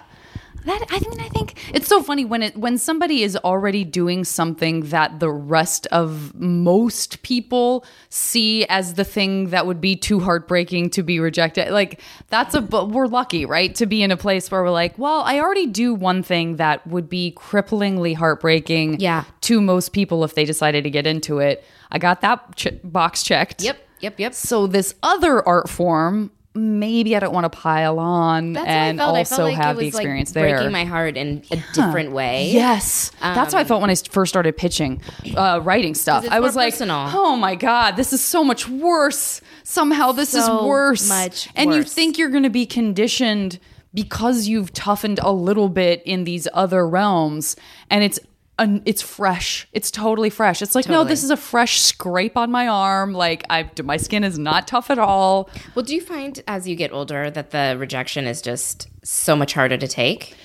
[0.66, 4.24] That I mean, I think it's so funny when it when somebody is already doing
[4.24, 10.20] something that the rest of most people see as the thing that would be too
[10.20, 11.72] heartbreaking to be rejected.
[11.72, 14.98] Like that's a but we're lucky, right, to be in a place where we're like,
[14.98, 19.24] well, I already do one thing that would be cripplingly heartbreaking, Yeah.
[19.42, 21.64] to most people if they decided to get into it.
[21.92, 23.64] I got that ch- box checked.
[23.64, 24.34] Yep, yep, yep.
[24.36, 29.04] So this other art form, maybe I don't want to pile on That's and I
[29.04, 29.16] felt.
[29.16, 30.58] I also like have the experience like there.
[30.58, 32.52] breaking my heart in a different way.
[32.52, 35.02] Yes, that's how I felt when I first started pitching,
[35.36, 36.26] uh, writing stuff.
[36.30, 37.10] I was like, personal.
[37.14, 39.42] "Oh my god, this is so much worse.
[39.64, 43.60] Somehow this is worse, much And you think you're going to be conditioned
[43.94, 47.56] because you've toughened a little bit in these other realms,
[47.90, 48.20] and it's.
[48.60, 49.68] Un it's fresh.
[49.74, 50.62] It's totally fresh.
[50.62, 53.14] It's like no, this is a fresh scrape on my arm.
[53.14, 55.50] Like I, my skin is not tough at all.
[55.74, 59.54] Well, do you find as you get older that the rejection is just so much
[59.54, 60.36] harder to take?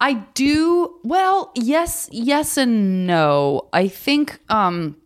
[0.00, 3.68] I do well, yes, yes and no.
[3.72, 4.96] I think um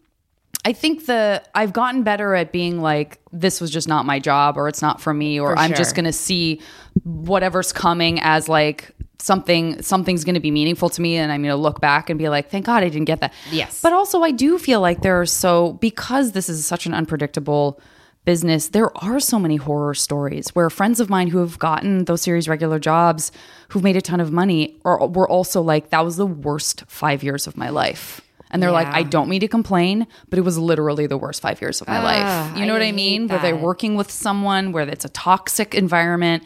[0.64, 4.56] I think the I've gotten better at being like this was just not my job
[4.56, 5.76] or it's not for me or For I'm sure.
[5.76, 6.60] just going to see
[7.04, 11.50] whatever's coming as like something something's going to be meaningful to me and I'm going
[11.50, 13.32] to look back and be like thank god I didn't get that.
[13.50, 13.80] Yes.
[13.80, 17.80] But also I do feel like there are so because this is such an unpredictable
[18.24, 22.22] business there are so many horror stories where friends of mine who have gotten those
[22.22, 23.32] series regular jobs
[23.68, 27.22] who've made a ton of money or were also like that was the worst 5
[27.22, 28.20] years of my life.
[28.52, 31.60] And they're like, I don't mean to complain, but it was literally the worst five
[31.62, 32.58] years of my ah, life.
[32.58, 33.26] You know I what I mean?
[33.26, 36.44] Where they're working with someone where it's a toxic environment.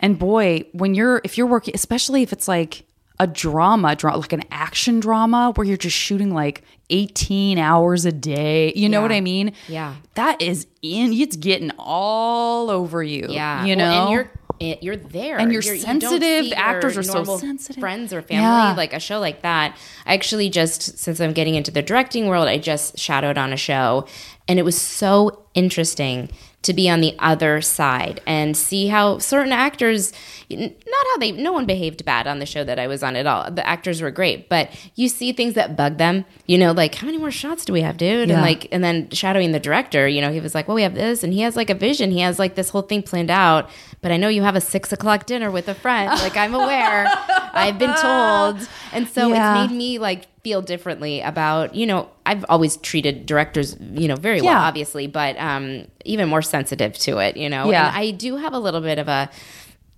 [0.00, 2.84] And boy, when you're if you're working, especially if it's like
[3.18, 8.12] a drama, dra- like an action drama where you're just shooting like 18 hours a
[8.12, 8.72] day.
[8.74, 9.02] You know Yeah.
[9.02, 9.52] what I mean?
[9.68, 9.94] Yeah.
[10.14, 13.26] That is in it's getting all over you.
[13.28, 13.84] Yeah, You know?
[13.90, 16.50] Well, and you're it- you're there, And you're you don't sensitive.
[16.50, 17.80] The actors are so sensitive.
[17.80, 18.74] Friends or family, Yeah.
[18.76, 19.74] like a show like that.
[20.04, 23.56] I actually just since I'm getting into the directing world, I just shadowed on a
[23.56, 24.06] show,
[24.48, 26.28] and it was so interesting
[26.62, 30.12] to be on the other side and see how certain actors
[30.50, 30.72] not
[31.12, 33.50] how they no one behaved bad on the show that I was on at all.
[33.50, 36.24] The actors were great, but you see things that bug them.
[36.46, 38.28] You know, like how many more shots do we have, dude?
[38.28, 38.34] Yeah.
[38.34, 40.94] And like and then shadowing the director, you know, he was like, Well, we have
[40.94, 42.10] this and he has like a vision.
[42.10, 43.70] He has like this whole thing planned out.
[44.02, 46.10] But I know you have a six o'clock dinner with a friend.
[46.20, 47.06] Like I'm aware.
[47.52, 48.68] I've been told.
[48.92, 49.62] And so Yeah.
[49.64, 54.16] it's made me like feel differently about, you know, I've always treated directors, you know,
[54.16, 57.70] very well, obviously, but um even more sensitive to it, you know.
[57.70, 57.88] Yeah.
[57.88, 59.30] And I do have a little bit of a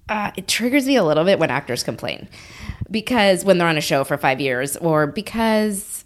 [0.09, 2.28] uh, it triggers me a little bit when actors complain
[2.90, 6.05] because when they're on a show for five years or because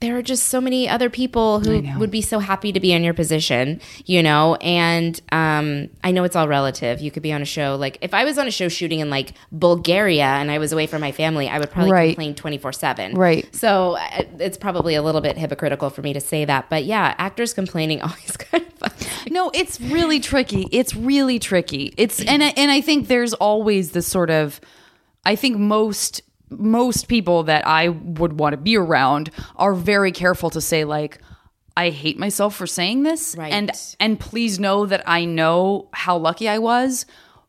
[0.00, 3.02] there are just so many other people who would be so happy to be in
[3.02, 7.00] your position, you know, and um, I know it's all relative.
[7.00, 9.10] You could be on a show like if I was on a show shooting in
[9.10, 12.08] like Bulgaria and I was away from my family, I would probably Right.
[12.14, 13.14] complain twenty four seven.
[13.14, 13.52] Right.
[13.54, 17.14] So uh, it's probably a little bit hypocritical for me to say that, but yeah,
[17.18, 19.00] actors complaining always kind of.
[19.26, 19.32] me.
[19.32, 20.68] no, it's really tricky.
[20.70, 21.92] It's really tricky.
[21.96, 24.60] It's and I- and I think there's always this sort of
[25.24, 30.50] I think most most people that I would want to be around are very careful
[30.50, 31.18] to say like
[31.76, 33.52] I hate myself for saying this Right.
[33.52, 37.06] and and please know that I know how lucky I was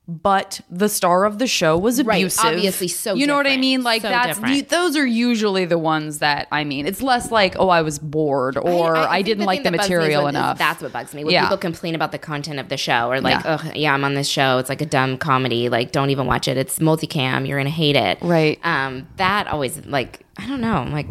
[0.09, 2.43] but the star of the show was Right, abusive.
[2.45, 3.83] obviously so You know what I mean?
[3.83, 6.87] Like So that's those are usually the ones that I mean.
[6.87, 9.77] It's less like oh I was bored or I, think didn't the like the that
[9.77, 10.57] bugs me is material enough.
[10.57, 11.23] That's what bugs me.
[11.23, 11.43] When Yeah.
[11.43, 13.59] people complain about the content of the show or like, Yeah.
[13.63, 14.57] oh yeah, I'm on this show.
[14.57, 15.69] It's like a dumb comedy.
[15.69, 16.57] Like, don't even watch it.
[16.57, 17.47] It's multicam.
[17.47, 18.17] You're gonna hate it.
[18.21, 18.59] Right.
[18.63, 20.73] Um, that always like I don't know.
[20.77, 21.07] I'm like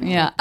[0.00, 0.30] yeah.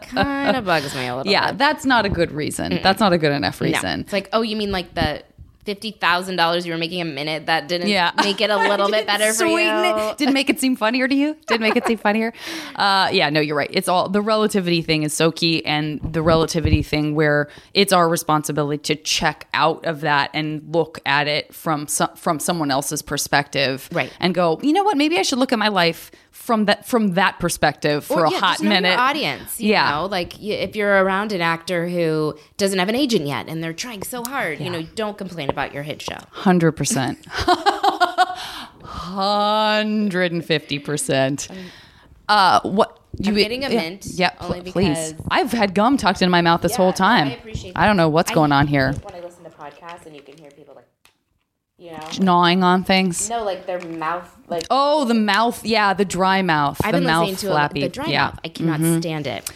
[0.00, 1.30] kind of bugs me a little.
[1.30, 1.58] Yeah, bit.
[1.58, 2.80] that's not a good reason.
[2.82, 3.66] That's not a good enough No.
[3.66, 4.00] reason.
[4.00, 5.22] It's like, oh, you mean like the
[5.70, 8.10] fifty thousand dollars you were making a minute that didn't Yeah.
[8.24, 9.58] make it a little bit better for you?
[9.58, 10.18] it.
[10.18, 11.36] Didn't make it seem funnier to you?
[11.46, 12.32] Didn't make it seem funnier?
[12.76, 13.68] Uh, yeah, no, you're right.
[13.72, 18.08] It's all the relativity thing is so key, and the relativity thing where it's our
[18.08, 23.02] responsibility to check out of that and look at it from some, from someone else's
[23.02, 24.10] perspective, Right.
[24.18, 24.96] And go, you know what?
[24.96, 28.30] Maybe I should look at my life from that from that perspective for Or, a
[28.30, 28.98] yeah, hot just know your minute.
[28.98, 29.60] audience.
[29.60, 29.90] You Yeah.
[29.90, 33.72] know, like if you're around an actor who doesn't have an agent yet and they're
[33.72, 36.18] trying so hard, you know, don't complain about your hit show.
[36.30, 37.18] Hundred percent.
[38.82, 41.48] Hundred and fifty percent.
[42.28, 45.14] Uh, what you I'm getting a yeah, mint, Yeah, only pl- please.
[45.30, 47.28] I've had gum tucked in my mouth this whole time.
[47.28, 48.92] I appreciate I don't know what's I going on here.
[48.92, 50.86] When I listen to podcasts and you can hear people like,
[51.80, 53.28] you know, Gnawing on things.
[53.30, 55.64] no, like their mouth, like Oh, the mouth.
[55.64, 56.80] Yeah, the dry mouth.
[56.84, 57.80] I've the been mouth listening to flappy.
[57.80, 58.40] a, the dry yeah, mouth.
[58.44, 59.50] I cannot stand it.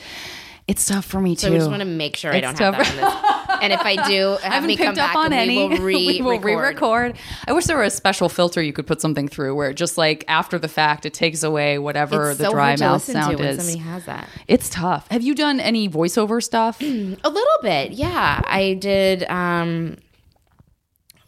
[0.66, 1.48] it's tough for me too.
[1.48, 3.30] So I just want to make sure I don't have that on this.
[3.62, 5.68] And if I do, have I haven't me come picked up back on any.
[5.68, 6.44] we will re- we will record.
[6.58, 7.16] re-record.
[7.46, 9.96] I wish there were a special filter you could put something through where it just
[9.96, 13.56] like after the fact it takes away whatever It's the so dry mouth sound is.
[13.58, 14.28] somebody has that.
[14.48, 15.06] It's tough.
[15.10, 16.80] Have you done any voiceover stuff?
[16.82, 18.42] A little bit, yeah.
[18.44, 19.24] I did.
[19.30, 19.96] um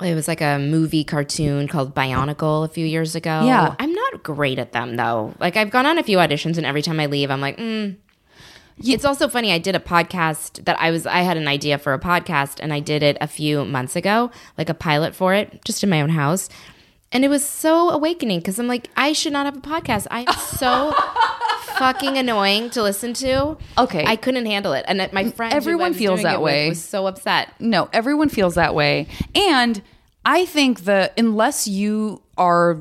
[0.03, 3.45] It was like a movie cartoon called Bionicle a few years ago.
[3.47, 3.75] Yeah.
[3.79, 5.35] I'm not great at them though.
[5.39, 7.97] Like I've gone on a few auditions, and every time I leave, I'm like, mm.
[8.79, 9.53] It's also funny.
[9.53, 11.07] I did a podcast that I was.
[11.07, 14.31] I had an idea for a podcast, and I did it a few months ago,
[14.59, 16.51] like a pilot for it, just in my own house.
[17.13, 20.07] And it was so awakening because I'm like, I should not have a podcast.
[20.11, 20.93] I'm so
[21.79, 23.57] fucking annoying to listen to.
[23.79, 24.05] Okay.
[24.05, 26.71] I couldn't handle it, and my friend, I Everyone feels that way.
[26.71, 27.53] was so upset.
[27.61, 29.07] No, everyone feels that way.
[29.35, 29.83] And
[30.25, 32.79] I think that unless you are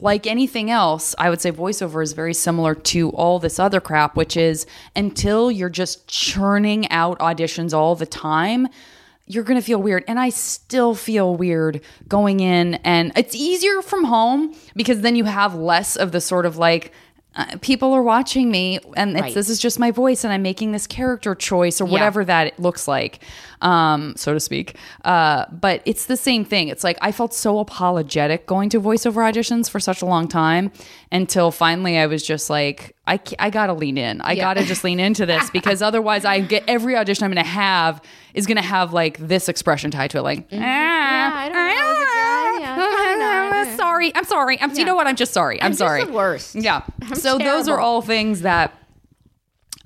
[0.00, 4.16] like anything else, I would say voiceover is very similar to all this other crap,
[4.16, 8.66] which is until you're just churning out auditions all the time,
[9.30, 10.04] you're going to feel weird.
[10.08, 15.24] And I still feel weird going in, and it's easier from home because then you
[15.24, 16.92] have less of the sort of like,
[17.36, 19.34] uh, people are watching me and it's, Right.
[19.34, 22.58] this is just my voice and i'm making this character choice or whatever that it
[22.58, 23.20] looks like
[23.62, 27.58] um, so to speak uh, but it's the same thing it's like i felt so
[27.60, 30.72] apologetic going to voiceover auditions for such a long time
[31.12, 34.98] until finally i was just like i, I gotta lean in i gotta just lean
[34.98, 38.00] into this because otherwise i get every audition i'm gonna have
[38.34, 40.62] is gonna have like this expression tied to it like Mm-hmm.
[40.62, 41.92] Yeah, I don't know.
[41.92, 42.16] Is it good?
[42.16, 42.29] Yeah,
[43.76, 44.60] sorry i'm sorry.
[44.60, 45.06] I'm you know what?
[45.06, 45.60] I'm just sorry.
[45.60, 46.04] I'm, I'm just sorry.
[46.04, 46.54] the worst.
[46.54, 46.82] yeah.
[47.14, 47.84] So those are terrible.
[47.84, 48.72] all things that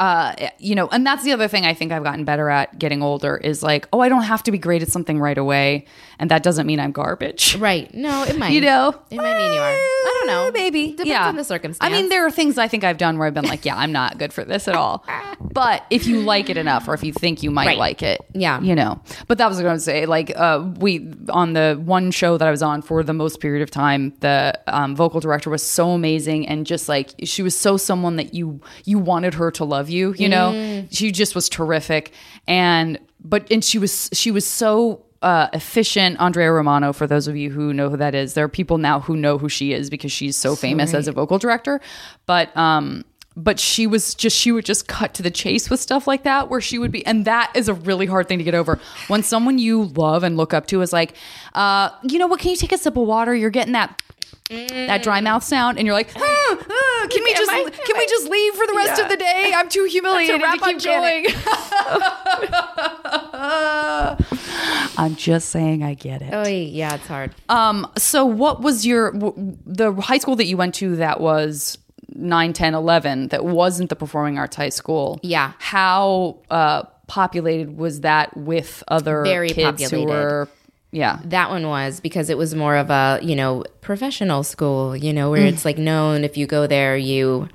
[0.00, 3.00] uh you know and that's the other thing i think i've gotten better at getting
[3.00, 5.85] older is like oh i don't have to be great at something right away
[6.18, 7.92] and that doesn't mean i'm garbage Right?
[7.94, 8.50] No, it might.
[8.52, 9.70] you know it might mean you are.
[9.70, 10.50] I don't know.
[10.52, 11.88] maybe Depends yeah on the circumstance.
[11.88, 13.92] i mean there are things i think i've done where i've been like yeah i'm
[13.92, 15.04] not good for this at all
[15.40, 17.78] but if you like it enough or if you think you might Right.
[17.78, 18.61] like it Yeah.
[18.61, 21.52] you know but that was what i was going to say like uh we on
[21.52, 24.96] the one show that i was on for the most period of time the um,
[24.96, 28.98] vocal director was so amazing and just like she was so someone that you you
[28.98, 32.12] wanted her to love you you know she just was terrific
[32.47, 36.92] and but and she was she was so uh, efficient Andrea Romano.
[36.92, 39.38] For those of you who know who that is, there are people now who know
[39.38, 41.81] who she is because she's so, famous as a vocal director.
[42.27, 43.05] But um,
[43.37, 46.51] but she was just she would just cut to the chase with stuff like that,
[46.51, 49.23] where she would be, and that is a really hard thing to get over when
[49.23, 51.14] someone you love and look up to is like,
[51.55, 52.40] uh, you know what?
[52.40, 53.35] Can you take a sip of water?
[53.35, 54.03] You're getting that.
[54.51, 57.97] That dry mouth sound, and you're like, "Ah, ah, can we Am just I- can
[57.99, 59.53] we just leave for the rest of the day?
[59.55, 61.27] I'm too humiliated to, keep going.
[64.97, 66.31] I'm just saying, I get it.
[66.33, 67.35] Oh yeah, it's hard.
[67.49, 71.79] Um, so what was your w- the high school that you went to that was
[72.11, 75.18] 9, 10, 11 that wasn't the performing arts high school?
[75.23, 75.53] Yeah.
[75.59, 80.49] How uh, populated was that with other Very kids who were
[80.94, 81.18] yeah.
[81.24, 85.30] That one was because it was more of a, you know, professional school, you know,
[85.30, 85.52] where Mm.
[85.52, 87.48] it's like known if you go there, you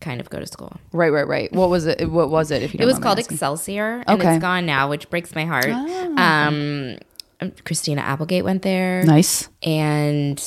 [0.00, 0.72] kind of go to school.
[0.92, 1.50] Right, right, right.
[1.52, 2.10] What was it?
[2.10, 2.62] What was it?
[2.62, 3.36] If you It was called asking?
[3.36, 4.34] Excelsior, and Okay.
[4.34, 5.66] it's gone now, which breaks my heart.
[5.70, 6.46] Ah.
[6.48, 6.98] Um,
[7.64, 9.48] Christina Applegate went there, nice.
[9.62, 10.38] and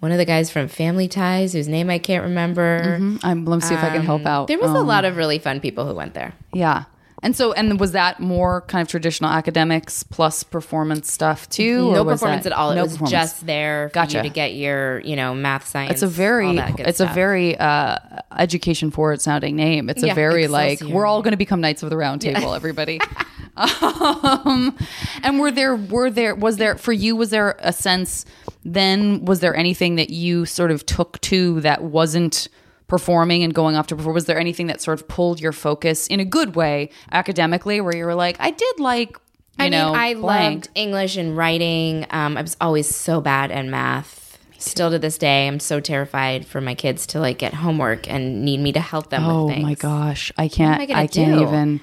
[0.00, 2.98] one of the guys from Family Ties, whose name I can't remember.
[3.22, 4.42] I'm, let me see if I can help out.
[4.42, 6.32] Um, There was a Um, lot of really fun people who went there.
[6.52, 6.84] Yeah.
[7.24, 11.88] And so, and was that more kind of traditional academics plus performance stuff too?
[11.90, 12.72] or no performance at all.
[12.72, 14.16] It no was just there for Gotcha.
[14.18, 15.92] you to get your, you know, math, science.
[15.92, 17.12] It's a very, all that good it's stuff.
[17.12, 17.98] a very uh,
[18.36, 19.88] education forward sounding name.
[19.88, 22.54] It's a Yeah, very like we're all going to become knights of the round table,
[22.54, 23.00] everybody.
[23.56, 24.76] um,
[25.22, 27.14] and were there, were there, was there for you?
[27.14, 28.24] Was there a sense?
[28.64, 32.48] Then was there anything that you sort of took to that wasn't
[32.92, 34.12] performing and going off to perform?
[34.14, 37.96] Was there anything that sort of pulled your focus in a good way academically, where
[37.96, 39.16] you were like, I did like,
[39.58, 40.54] you I know, mean, I blank.
[40.66, 42.06] loved English and writing.
[42.10, 44.38] Um, I was always so bad at math.
[44.58, 48.44] Still to this day, I'm so terrified for my kids to like get homework and
[48.44, 49.62] need me to help them Oh with things.
[49.64, 50.78] my gosh, I can't.
[50.80, 51.42] I I can't do?
[51.42, 51.80] even.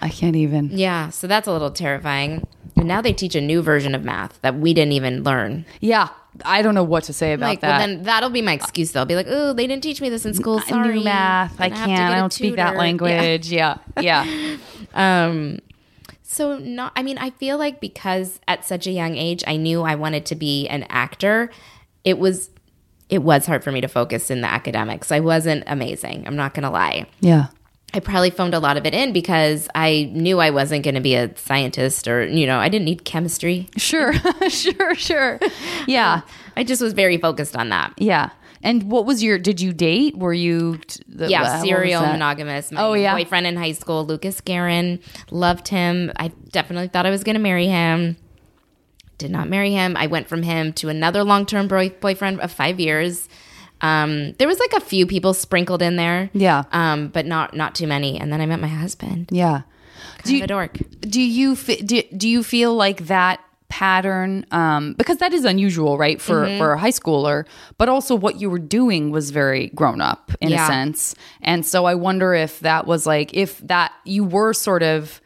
[0.00, 0.70] I can't even.
[0.72, 2.46] Yeah, so that's a little terrifying.
[2.76, 5.64] And now they teach a new version of math that we didn't even learn.
[5.80, 6.08] Yeah,
[6.44, 7.78] I don't know what to say about like, that.
[7.78, 8.92] well, then that'll be my excuse.
[8.92, 10.58] They'll be like, "Oh, they didn't teach me this in school.
[10.58, 11.60] I Sorry, knew math.
[11.60, 12.14] I I'm gonna have to can't.
[12.14, 12.78] I don't speak that tutor." Yeah.
[12.78, 13.50] language.
[13.50, 14.56] Yeah, yeah.
[14.94, 15.58] Um,
[16.22, 16.92] so not.
[16.96, 20.26] I mean, I feel like because at such a young age, I knew I wanted
[20.26, 21.50] to be an actor.
[22.04, 22.50] It was,
[23.08, 25.12] it was hard for me to focus in the academics.
[25.12, 26.26] I wasn't amazing.
[26.26, 27.06] I'm not gonna lie.
[27.20, 27.48] yeah.
[27.94, 31.00] I probably phoned a lot of it in because I knew I wasn't going to
[31.00, 33.68] be a scientist or, you know, I didn't need chemistry.
[33.78, 34.12] Sure,
[34.50, 35.40] sure, sure.
[35.86, 36.20] Yeah,
[36.56, 37.94] I just was very focused on that.
[37.96, 38.30] yeah.
[38.60, 39.38] And what was your?
[39.38, 40.18] Did you date?
[40.18, 40.80] Were you?
[41.08, 42.72] The, Yeah, serial monogamous.
[42.72, 43.14] My Oh, yeah?
[43.14, 44.98] boyfriend in high school, Lucas Guerin,
[45.30, 46.10] loved him.
[46.16, 48.16] I definitely thought I was going to marry him.
[49.16, 49.96] Did not marry him.
[49.96, 53.28] I went from him to another long term boy- boyfriend of five years.
[53.80, 56.30] Um, there was like a few people sprinkled in there.
[56.32, 56.64] Yeah.
[56.72, 58.18] Um, but not not too many.
[58.20, 59.28] And then I met my husband.
[59.30, 59.62] Yeah.
[60.18, 60.78] Kind Do you, of a dork.
[61.00, 66.22] do you do, do you feel like that pattern um because that is unusual right
[66.22, 66.56] for Mm-hmm.
[66.58, 67.44] for a high schooler
[67.76, 71.84] but also what you were doing was very grown up in a sense and so
[71.84, 75.20] i wonder if that was like if that you were sort of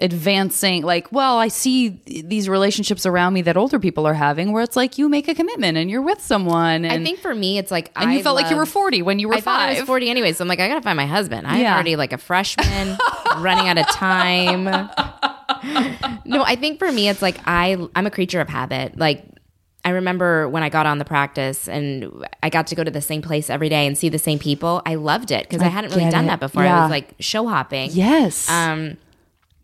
[0.00, 1.88] advancing like well i see
[2.24, 5.34] these relationships around me that older people are having where it's like you make a
[5.36, 8.22] commitment and you're with someone and I think for me, it's like and you I
[8.22, 10.42] felt like you were 40 when you were I thought I was 40 anyway, so
[10.42, 11.46] I'm like, I gotta find my husband.
[11.46, 11.74] I'm Yeah.
[11.74, 12.98] already like a freshman,
[13.38, 14.64] running out of time.
[16.24, 18.98] no, I think for me, it's like I I'm a creature of habit.
[18.98, 19.24] Like
[19.84, 23.02] I remember when I got on the practice and I got to go to the
[23.02, 24.82] same place every day and see the same people.
[24.86, 26.28] I loved it because I, hadn't really done it.
[26.28, 26.64] that before.
[26.64, 26.78] Yeah.
[26.78, 27.90] I was like show hopping.
[27.92, 28.96] yes Um,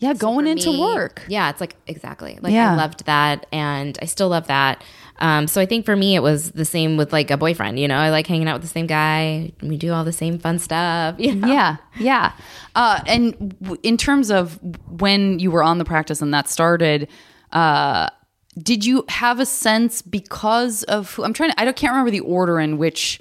[0.00, 2.38] yeah going into me- work Yeah, it's like exactly.
[2.42, 2.72] Like Yeah.
[2.72, 4.82] I loved that and I still love that.
[5.18, 7.86] Um, so I think for me it was the same with like a boyfriend, you
[7.86, 9.52] know, I like hanging out with the same guy.
[9.62, 11.16] We do all the same fun stuff.
[11.18, 11.46] You know?
[11.48, 12.32] Yeah, yeah.
[12.74, 14.58] Uh, and w- in terms of
[14.88, 17.06] when you were on the practice and that started,
[17.52, 18.08] uh,
[18.58, 21.60] did you have a sense because of who I'm trying to?
[21.60, 23.20] I don't can't remember the order in which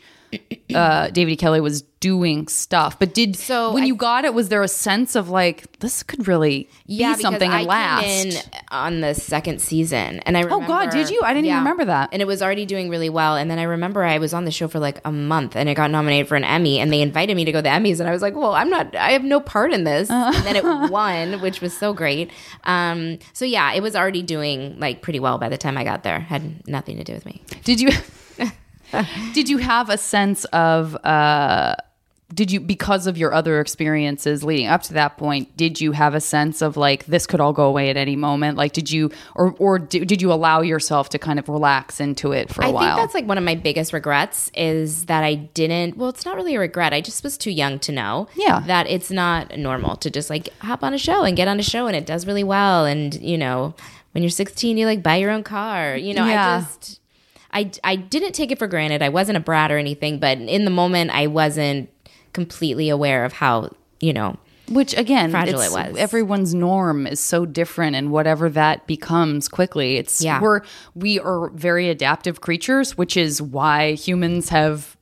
[0.74, 1.36] uh, David E.
[1.36, 4.68] Kelley was doing stuff, but did So when I- you got it, was there a
[4.70, 8.04] sense of like this could really Yeah, be something and I last?
[8.04, 8.38] came in
[8.72, 11.22] on the second season, and I remember, Oh, God, did you?
[11.24, 12.10] I didn't even remember that.
[12.14, 13.36] and it was already doing really well.
[13.36, 15.76] And then I remember I was on the show for like a month, and it
[15.76, 18.08] got nominated for an Emmy, and they invited me to go to the Emmys, and
[18.08, 18.96] I was like, "Well, I'm not.
[18.96, 20.32] I have no part in this." Uh.
[20.36, 22.32] And then it won, which was so great.
[22.64, 26.04] Um, so yeah, it was already doing like pretty well by the time I got
[26.04, 26.20] there.
[26.20, 27.42] Had nothing to do with me.
[27.66, 27.90] Did you
[29.34, 31.76] did you have a sense of uh
[32.34, 36.14] did you because of your other experiences leading up to that point did you have
[36.14, 39.10] a sense of like this could all go away at any moment like did you
[39.36, 42.68] or or did, did you allow yourself to kind of relax into it for a
[42.68, 45.98] I while i think that's like one of my biggest regrets is that I didn't.
[45.98, 46.94] Well, it's not really a regret.
[46.94, 48.28] I just was too young to know.
[48.36, 48.60] Yeah.
[48.68, 51.64] that it's not normal to just like hop on a show and get on a
[51.64, 52.86] show and it does really well.
[52.86, 53.74] And you know,
[54.12, 55.96] when you're 16, you like buy your own car.
[55.96, 56.58] You know, Yeah.
[56.58, 57.00] I just.
[57.52, 59.02] I, I didn't take it for granted.
[59.02, 61.90] I wasn't a brat or anything, but in the moment, I wasn't
[62.34, 64.36] completely aware of how you know
[64.70, 65.98] which again fragile it's- it was.
[65.98, 70.40] everyone's norm is so different and whatever that becomes quickly it's Yeah.
[70.40, 70.62] we're
[70.94, 74.96] we are very adaptive creatures which is why humans have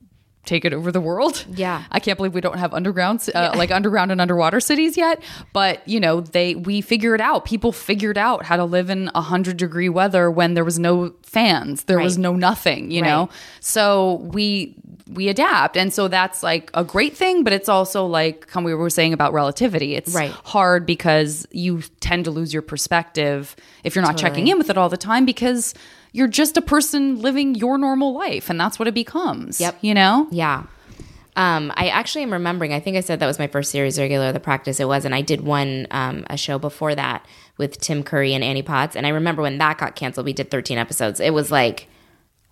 [0.48, 1.44] taken over the world.
[1.54, 1.84] Yeah.
[1.92, 5.22] i can't believe we don't have undergrounds uh, like underground and underwater cities yet.
[5.52, 7.44] But you know they we figured it out.
[7.44, 11.84] People figured out how to live in 100 degree weather when there was no fans.
[11.84, 13.28] There was no nothing you know?
[13.60, 14.74] So we
[15.10, 15.76] we adapt.
[15.76, 19.12] And so that's like a great thing but it's also like come we were saying
[19.12, 19.94] about relativity.
[19.94, 20.30] It's Right.
[20.44, 24.76] hard because you tend to lose your perspective if you're not checking in with it
[24.78, 25.74] all the time because
[26.12, 29.78] you're just a person living your normal life and that's what it becomes Yep.
[29.82, 30.64] you know Yeah.
[31.36, 32.72] Um, I actually am remembering.
[32.72, 34.32] I think I said that was my first series regular.
[34.32, 37.24] The practice it was, and I did one um, a show before that
[37.58, 38.96] with Tim Curry and Annie Potts.
[38.96, 41.20] And I remember when that got canceled, we did 13 episodes.
[41.20, 41.86] It was like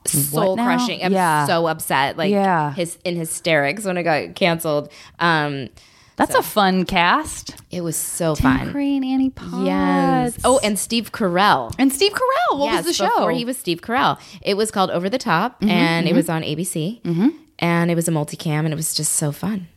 [0.06, 1.02] soul crushing.
[1.02, 1.46] I'm Yeah.
[1.46, 2.74] so upset, like Yeah.
[2.74, 4.92] his in hysterics when it got canceled.
[5.18, 5.68] Um,
[6.16, 7.56] That's a fun cast.
[7.70, 8.72] it was so fun.
[8.72, 9.66] Curry and Annie Potts.
[9.66, 10.38] Yes.
[10.44, 11.74] Oh, and Steve Carell.
[11.78, 12.58] and Steve Carell.
[12.58, 13.10] What yes, was the show?
[13.10, 14.18] Before he was Steve Carell.
[14.40, 17.02] It was called Over the Top, and it was on ABC.
[17.02, 17.28] Mm-hmm.
[17.58, 19.68] And it was a multicam, and it was just so fun.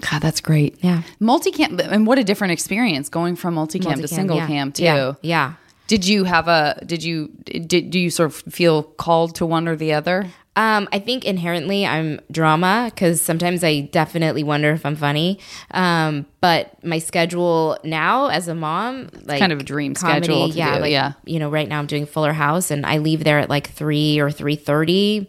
[0.00, 0.76] God, that's great.
[0.80, 1.02] Yeah.
[1.20, 4.46] Multicam, and what a different experience going from multicam, to single yeah.
[4.46, 4.84] cam too.
[4.84, 5.54] Yeah, yeah.
[5.88, 6.80] Did you have a?
[6.84, 7.28] Did you?
[7.44, 10.26] Did do you sort of feel called to one or the other?
[10.58, 15.38] Um, I think inherently I'm drama because sometimes I definitely wonder if I'm funny.
[15.70, 20.54] Um, but my schedule now as a mom, like kind of a dream schedule to
[20.54, 21.12] yeah, do, like, yeah.
[21.24, 24.18] You know, right now I'm doing Fuller House, and I leave there at like three
[24.18, 25.28] or three thirty.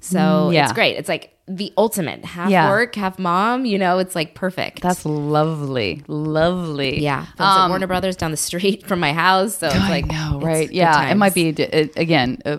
[0.00, 0.64] So yeah.
[0.64, 0.98] it's great.
[0.98, 2.68] It's like the ultimate half Yeah.
[2.70, 3.64] work, half mom.
[3.66, 4.82] You know, it's like perfect.
[4.82, 7.00] That's lovely, lovely.
[7.00, 7.26] yeah.
[7.38, 10.70] At Warner Brothers down the street from my house, so it's like Um, know, right?
[10.72, 12.38] Yeah, it might be a- again.
[12.44, 12.58] A,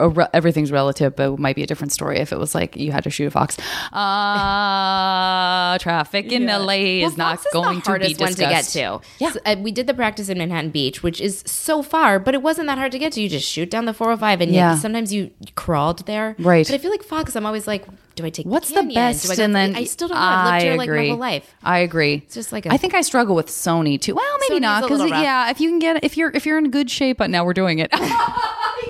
[0.00, 2.76] a re- everything's relative, but it might be a different story if it was like
[2.76, 3.56] you had to shoot a fox.
[3.92, 9.00] Uh, traffic in LA is Well, not is going to be one to get to.
[9.18, 9.30] Yeah.
[9.30, 12.42] So, uh, we did the practice in Manhattan Beach, which is so far, but it
[12.42, 13.20] wasn't that hard to get to.
[13.22, 14.72] You just shoot down the 405, and Yeah.
[14.72, 14.78] yeah.
[14.78, 16.34] sometimes you crawled there.
[16.38, 16.66] Right.
[16.66, 17.36] But I feel like Fox.
[17.36, 19.26] I'm always like, do I take What's the, the best?
[19.26, 20.20] Do I and then I still don't know.
[20.22, 21.08] I've lived I here like my agree.
[21.08, 21.54] whole life.
[21.62, 22.14] I agree.
[22.24, 24.14] It's just like a- I think I struggle with Sony too.
[24.14, 26.70] Well, maybe Sony's not because yeah, if you can get if you're if you're in
[26.70, 27.90] good shape, but now we're doing it.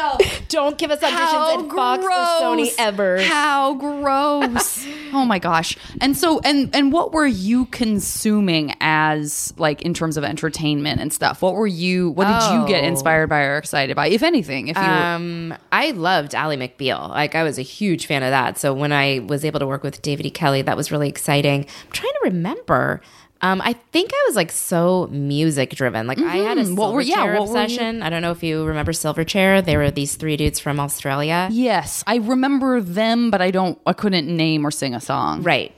[0.00, 0.48] I can't stop myself.
[0.48, 3.20] Don't give us auditions How at Fox or Sony ever.
[3.22, 4.86] How gross.
[5.12, 5.76] oh my gosh.
[6.00, 11.12] And so and and what were you consuming as like in terms of entertainment and
[11.12, 11.42] stuff?
[11.42, 12.88] What were you what did you get Oh.
[12.88, 14.68] inspired by or excited by if anything?
[14.68, 17.08] If you Um, I loved Ally McBeal.
[17.10, 18.58] Like I was a huge fan of that.
[18.58, 20.30] So when I was able to work with David E.
[20.30, 21.60] Kelley, that was really exciting.
[21.86, 23.00] I'm trying to remember.
[23.42, 26.06] Um, I think I was like so music driven.
[26.06, 27.06] Like I had a Mhm.
[27.06, 28.02] Yeah, Silverchair were obsession.
[28.02, 29.64] I don't know if you remember Silverchair.
[29.64, 31.48] They were these three dudes from Australia.
[31.50, 35.42] Yes, I remember them, but I don't I couldn't name or sing a song.
[35.42, 35.72] Right.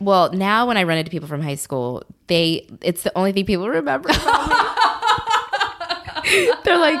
[0.00, 3.44] Well, now when I run into people from high school, they it's the only thing
[3.46, 4.14] people remember about me.
[6.64, 7.00] They're like,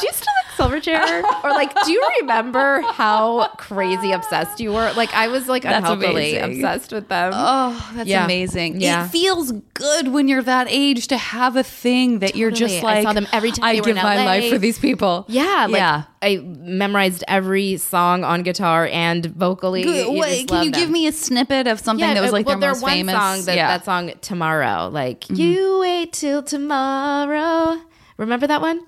[0.00, 5.12] "Do you still Silverchair?" Or like, "Do you remember how crazy obsessed you were?" Like
[5.14, 6.64] I was like That's unhealthily amazing.
[6.64, 7.32] obsessed with them.
[7.34, 8.24] Oh, that's Yeah.
[8.24, 8.80] amazing.
[8.80, 9.04] Yeah.
[9.06, 12.98] It feels good when you're that age to have a thing that you're just like.
[12.98, 14.24] I saw them every time I they were give in my LA.
[14.24, 15.24] life for these people.
[15.28, 16.02] yeah, like yeah.
[16.22, 19.82] I memorized every song on guitar and vocally.
[19.84, 20.06] Good.
[20.12, 22.46] You Wait, just can love you give me a snippet of something that was like
[22.46, 23.68] well, their most one famous song that, yeah.
[23.68, 23.72] Mm-hmm.
[23.78, 27.80] that song tomorrow like you wait till tomorrow
[28.16, 28.80] remember that one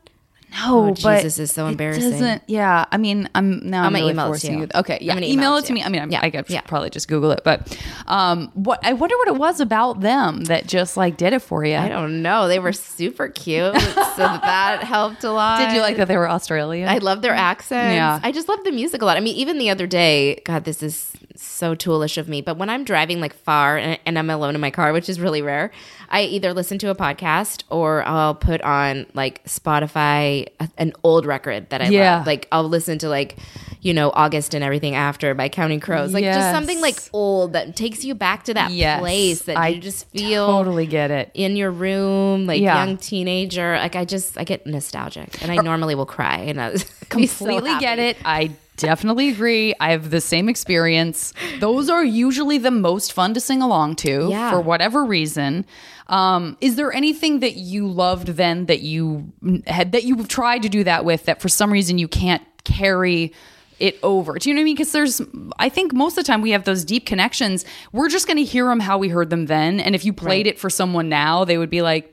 [0.52, 2.10] No, Oh, but Jesus, it's so it embarrassing.
[2.10, 4.60] doesn't- yeah, I mean, I'm now I'm, I'm gonna really email it to forcing you.
[4.60, 4.68] you.
[4.74, 5.82] Okay, yeah, email, email it to me.
[5.82, 6.60] I mean, I'm, Yeah, I could yeah.
[6.62, 7.76] probably just Google it, but
[8.06, 11.64] um, what I wonder what it was about them that just like did it for
[11.64, 11.76] you.
[11.76, 15.96] I don't know they were super cute so that helped a lot Did you like
[15.96, 16.88] that they were Australian?
[16.88, 17.94] I love their accents.
[17.94, 18.20] Yeah.
[18.22, 19.16] I just love the music a lot.
[19.16, 22.68] I mean, even the other day, God, this is so toolish of me, but when
[22.70, 25.70] I'm driving like far and, and I'm alone in my car, which is really rare,
[26.10, 31.26] I either listen to a podcast or I'll put on like Spotify a- an old
[31.26, 32.18] record that I Yeah.
[32.18, 32.26] love.
[32.26, 33.36] Like I'll listen to like,
[33.80, 36.12] you know, August and everything after by Counting Crows.
[36.12, 36.36] Like Yes.
[36.36, 39.00] just something like old that takes you back to that Yes.
[39.00, 41.30] place that I you just feel totally get it.
[41.34, 42.84] in your room, like Yeah.
[42.84, 43.76] young teenager.
[43.78, 46.38] Like I just I get nostalgic, and I uh, normally will cry.
[46.38, 46.74] And I
[47.08, 48.16] completely get it.
[48.24, 49.74] I definitely agree.
[49.80, 51.32] I have the same experience.
[51.60, 54.50] Those are usually the most fun to sing along to Yeah.
[54.50, 55.64] for whatever reason.
[56.08, 59.32] Um, is there anything that you loved then that you
[59.66, 63.32] had that you've tried to do that with that for some reason you can't carry
[63.78, 64.38] it over?
[64.38, 64.74] Do you know what I mean?
[64.76, 65.22] Because there's,
[65.58, 67.64] I think most of the time we have those deep connections.
[67.92, 70.46] We're just going to hear them how we heard them then, and if you played
[70.46, 72.08] it for someone now, they would be like.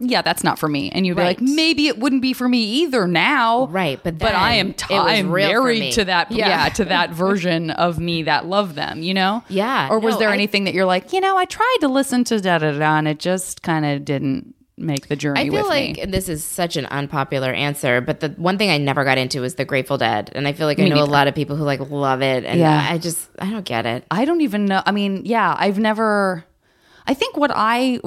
[0.00, 2.62] Yeah, that's not for me, and you'd be like, maybe it wouldn't be for me
[2.82, 6.48] either now, Right, but but I am t- was I'm married to that yeah.
[6.64, 6.68] Yeah.
[6.70, 10.30] to that version of me that loved them you know Yeah, or was no, there
[10.30, 12.96] I- anything that you're like you know I tried to listen to da da da
[12.98, 16.12] and it just kind of didn't make the journey I feel with like me and
[16.12, 19.54] this is such an unpopular answer, but the one thing I never got into was
[19.54, 21.62] the Grateful Dead, and I feel like I Me know a lot of people who
[21.62, 22.84] like love it, and Yeah.
[22.90, 24.04] I just I don't get it.
[24.10, 26.44] I don't even know I mean yeah I've never
[27.06, 28.00] I think what I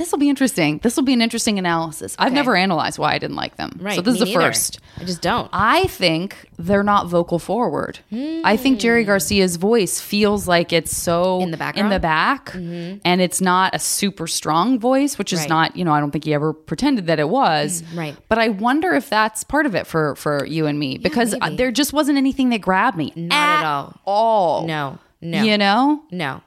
[0.00, 2.34] this will be interesting this will be an interesting analysis I've Okay.
[2.34, 3.94] never analyzed why I didn't like them Right?
[3.96, 4.40] so this is the neither.
[4.40, 5.48] first I just don't.
[5.52, 8.00] I think they're not vocal forward.
[8.12, 9.08] I think Jerry hmm.
[9.10, 12.02] Garcia's voice feels like it's so In the in the background?
[12.02, 12.98] back, mm-hmm.
[13.04, 15.48] and it's not a super strong voice, which is Right.
[15.48, 15.76] not.
[15.76, 17.82] You know, I don't think he ever pretended that it was.
[17.82, 18.16] Mm, right.
[18.28, 21.38] But I wonder if that's part of it for for you and me because uh,
[21.40, 21.56] maybe.
[21.56, 23.12] there just wasn't anything that grabbed me.
[23.16, 24.00] Not at all.
[24.04, 24.66] All.
[24.66, 24.98] No.
[25.22, 25.42] No.
[25.42, 26.02] You know?
[26.10, 26.42] No.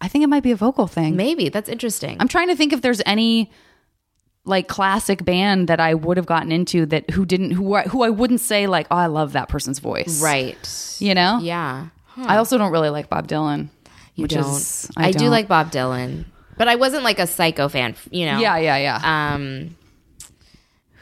[0.00, 1.16] I think it might be a vocal thing.
[1.16, 1.48] Maybe.
[1.48, 2.16] That's interesting.
[2.20, 3.50] I'm trying to think if there's any
[4.44, 8.02] like classic band that I would have gotten into that who didn't who I, who
[8.02, 10.22] I wouldn't say like oh I love that person's voice.
[10.22, 10.96] right.
[11.00, 11.38] You know?
[11.42, 11.88] Yeah.
[12.16, 13.68] I also don't really like Bob Dylan.
[14.14, 14.44] You which don't.
[14.44, 15.30] is I, do don't.
[15.30, 16.24] like Bob Dylan,
[16.56, 18.40] but I wasn't like a psycho fan, you know?
[18.40, 19.34] Yeah, yeah, yeah.
[19.34, 19.76] Um,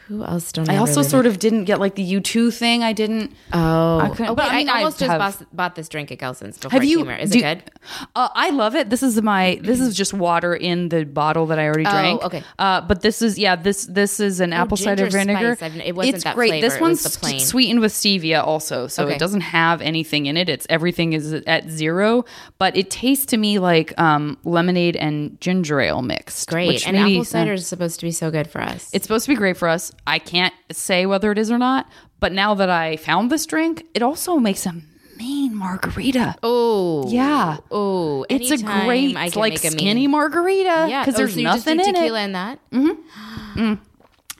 [0.07, 2.83] who else don't I I also really sort of didn't get like the U2 thing.
[2.83, 3.33] I didn't.
[3.53, 5.75] Oh, I couldn't- oh, but wait, I mean, I I almost have- just bought, bought
[5.75, 6.97] this drink at Gelson's before Have I you?
[6.99, 7.15] came here.
[7.17, 7.71] Is do- it good?
[8.15, 8.89] Uh, I love it.
[8.89, 9.59] This is my.
[9.61, 12.23] This is just water in the bottle that I already drank.
[12.23, 12.43] okay.
[12.57, 13.55] Uh, but this is yeah.
[13.55, 15.57] This this is an apple cider ginger vinegar.
[15.83, 16.49] it wasn't it's that great.
[16.51, 16.65] flavor.
[16.67, 17.39] This It one's was plain.
[17.39, 19.15] sweetened with stevia also, so Okay.
[19.15, 20.47] it doesn't have anything in it.
[20.49, 22.23] It's everything is at zero,
[22.57, 26.49] but it tastes to me like um, lemonade and ginger ale mixed.
[26.49, 26.87] Great.
[26.87, 28.89] And maybe- apple cider is supposed to be so good for us.
[28.93, 29.91] It's supposed to be great for us.
[30.07, 31.87] I can't say whether it is or not,
[32.19, 34.73] but now that I found this drink, it also makes a
[35.17, 36.35] mean margarita.
[36.43, 37.57] oh, Yeah.
[37.71, 41.39] Oh, It's a great I like a mean- skinny margarita Yeah, because oh, there's so
[41.39, 42.59] you just do nothing in tequila it, in that.
[42.71, 43.59] Mm-hmm.
[43.61, 43.79] Mm.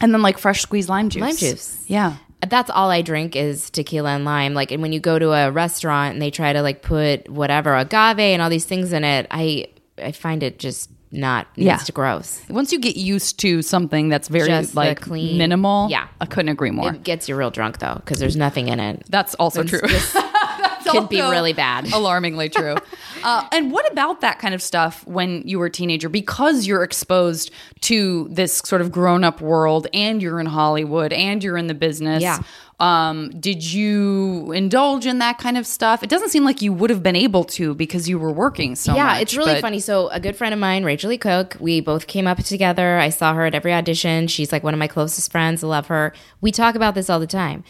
[0.01, 1.22] and then like fresh squeezed lime juice.
[1.22, 1.84] Lime juice.
[1.88, 2.18] Yeah.
[2.47, 4.53] That's all I drink is tequila and lime.
[4.53, 7.76] Like, and when you go to a restaurant and they try to like put whatever
[7.76, 11.47] agave and all these things in it, I I find it just not.
[11.55, 11.76] Yeah.
[11.80, 12.41] It's gross.
[12.49, 16.08] Once you get used to something that's very Just like clean- minimal, Yeah.
[16.22, 16.93] I couldn't agree more.
[16.93, 19.03] It gets you real drunk though because there's nothing in it.
[19.10, 19.82] that's also It's true.
[19.88, 20.16] just-
[20.88, 21.91] can be really bad.
[21.91, 22.76] alarmingly true.
[23.24, 26.08] uh, and what about that kind of stuff when you were a teenager?
[26.08, 27.51] Because you're exposed
[27.82, 31.74] to this sort of grown up world, and you're in Hollywood, and you're in the
[31.74, 32.24] business.
[32.24, 32.39] Yeah.
[32.80, 36.03] Um, did you indulge in that kind of stuff?
[36.03, 38.95] It doesn't seem like you would have been able to because you were working so
[38.95, 39.21] yeah, much.
[39.23, 39.80] it's really but- funny.
[39.80, 42.99] So a good friend of mine, Rachael Leigh Cook, we both came up together.
[42.99, 44.28] I saw her at every audition.
[44.28, 45.63] She's like one of my closest friends.
[45.63, 46.13] I love her.
[46.39, 47.63] We talk about this all the time.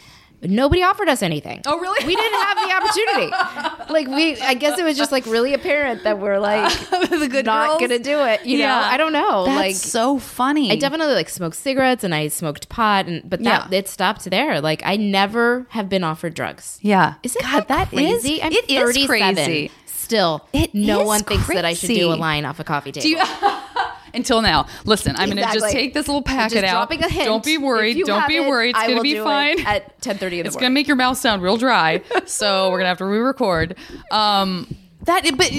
[0.44, 1.62] Nobody offered us anything.
[1.66, 2.06] Oh, really?
[2.06, 3.92] We didn't have the opportunity.
[3.94, 7.46] like we, I guess it was just like really apparent that we're like the good
[7.48, 7.82] not girls?
[7.82, 8.46] gonna do it.
[8.46, 8.82] You know, Yeah.
[8.92, 9.46] I don't know.
[9.46, 10.72] That's like so funny.
[10.72, 13.78] I definitely like smoked cigarettes and I smoked pot, and but that Yeah.
[13.80, 14.62] it stopped there.
[14.62, 16.78] Like I never have been offered drugs.
[16.84, 17.16] Yeah.
[17.24, 18.42] Isn't God, that that is- crazy?
[18.44, 19.36] I'm it is 37.
[19.36, 19.72] crazy.
[19.88, 23.22] Still, It no one thinks that I should do a line off a coffee table.
[24.18, 25.15] Until now, listen.
[25.15, 26.72] I'm going to just take this little packet out.
[26.72, 27.26] dropping a hint.
[27.26, 28.03] Don't be worried.
[28.05, 28.72] Don't be it, worried.
[28.72, 29.59] It's I going to be it fine.
[29.65, 32.01] at 10:30 in the It's going to make your mouth sound real dry.
[32.26, 33.76] so we're going to have to re-record.
[34.11, 35.51] Um, that, but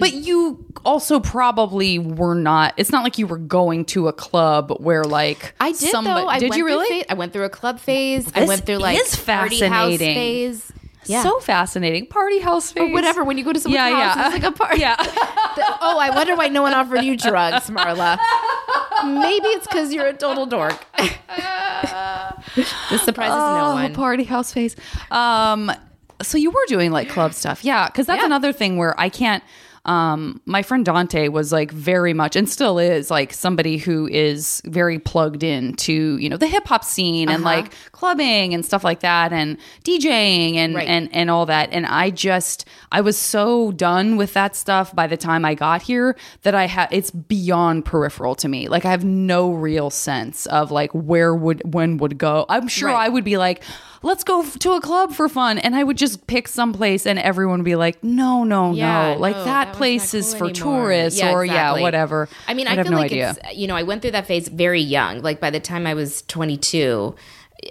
[0.00, 2.72] but you also probably were not.
[2.78, 6.28] It's not like you were going to a club where like I did somebody- though.
[6.28, 6.88] I did went you really?
[6.88, 8.30] phase- I went through a club phase.
[8.34, 10.14] I went through like is party house fascinating.
[10.14, 10.72] phase.
[11.06, 11.22] Yeah.
[11.22, 12.06] So fascinating.
[12.06, 12.82] Party house face.
[12.82, 13.24] or whatever.
[13.24, 14.26] When you go to someone's Yeah, house, yeah.
[14.26, 14.80] it's like a party.
[14.84, 14.96] Yeah.
[15.80, 18.18] oh, I wonder why no one offered you drugs, Marla.
[19.04, 20.84] Maybe it's because you're a total dork.
[22.56, 23.94] this surprises no Oh, one.
[23.94, 24.76] party house face.
[25.10, 25.70] Um,
[26.22, 27.86] so you were doing like club stuff, yeah?
[27.86, 28.26] Because that's Yeah.
[28.26, 29.42] another thing where I can't.
[29.86, 34.62] Um, my friend Dante was like very much and still is like somebody who is
[34.64, 37.56] very plugged in to you know the hip hop scene and Uh-huh.
[37.56, 40.88] like clubbing and stuff like that and DJing and Right.
[40.88, 41.68] and and all that.
[41.72, 45.82] And I just I was so done with that stuff by the time I got
[45.82, 48.68] here that I have it's beyond peripheral to me.
[48.68, 52.46] Like I have no real sense of like where would when would go.
[52.48, 53.04] I'm sure Right.
[53.06, 53.62] I would be like,
[54.04, 57.06] let's go f- to a club for fun, and I would just pick some place,
[57.06, 60.18] and everyone would be like, no, no, Yeah, no, like no, that, was place not
[60.20, 60.82] is for anymore.
[60.82, 61.80] tourists Yeah, or exactly.
[61.80, 62.28] yeah, whatever.
[62.46, 63.34] I mean, I have feel no like idea.
[63.42, 65.20] it's you know I went through that phase very young.
[65.22, 67.14] Like by the time I was 22,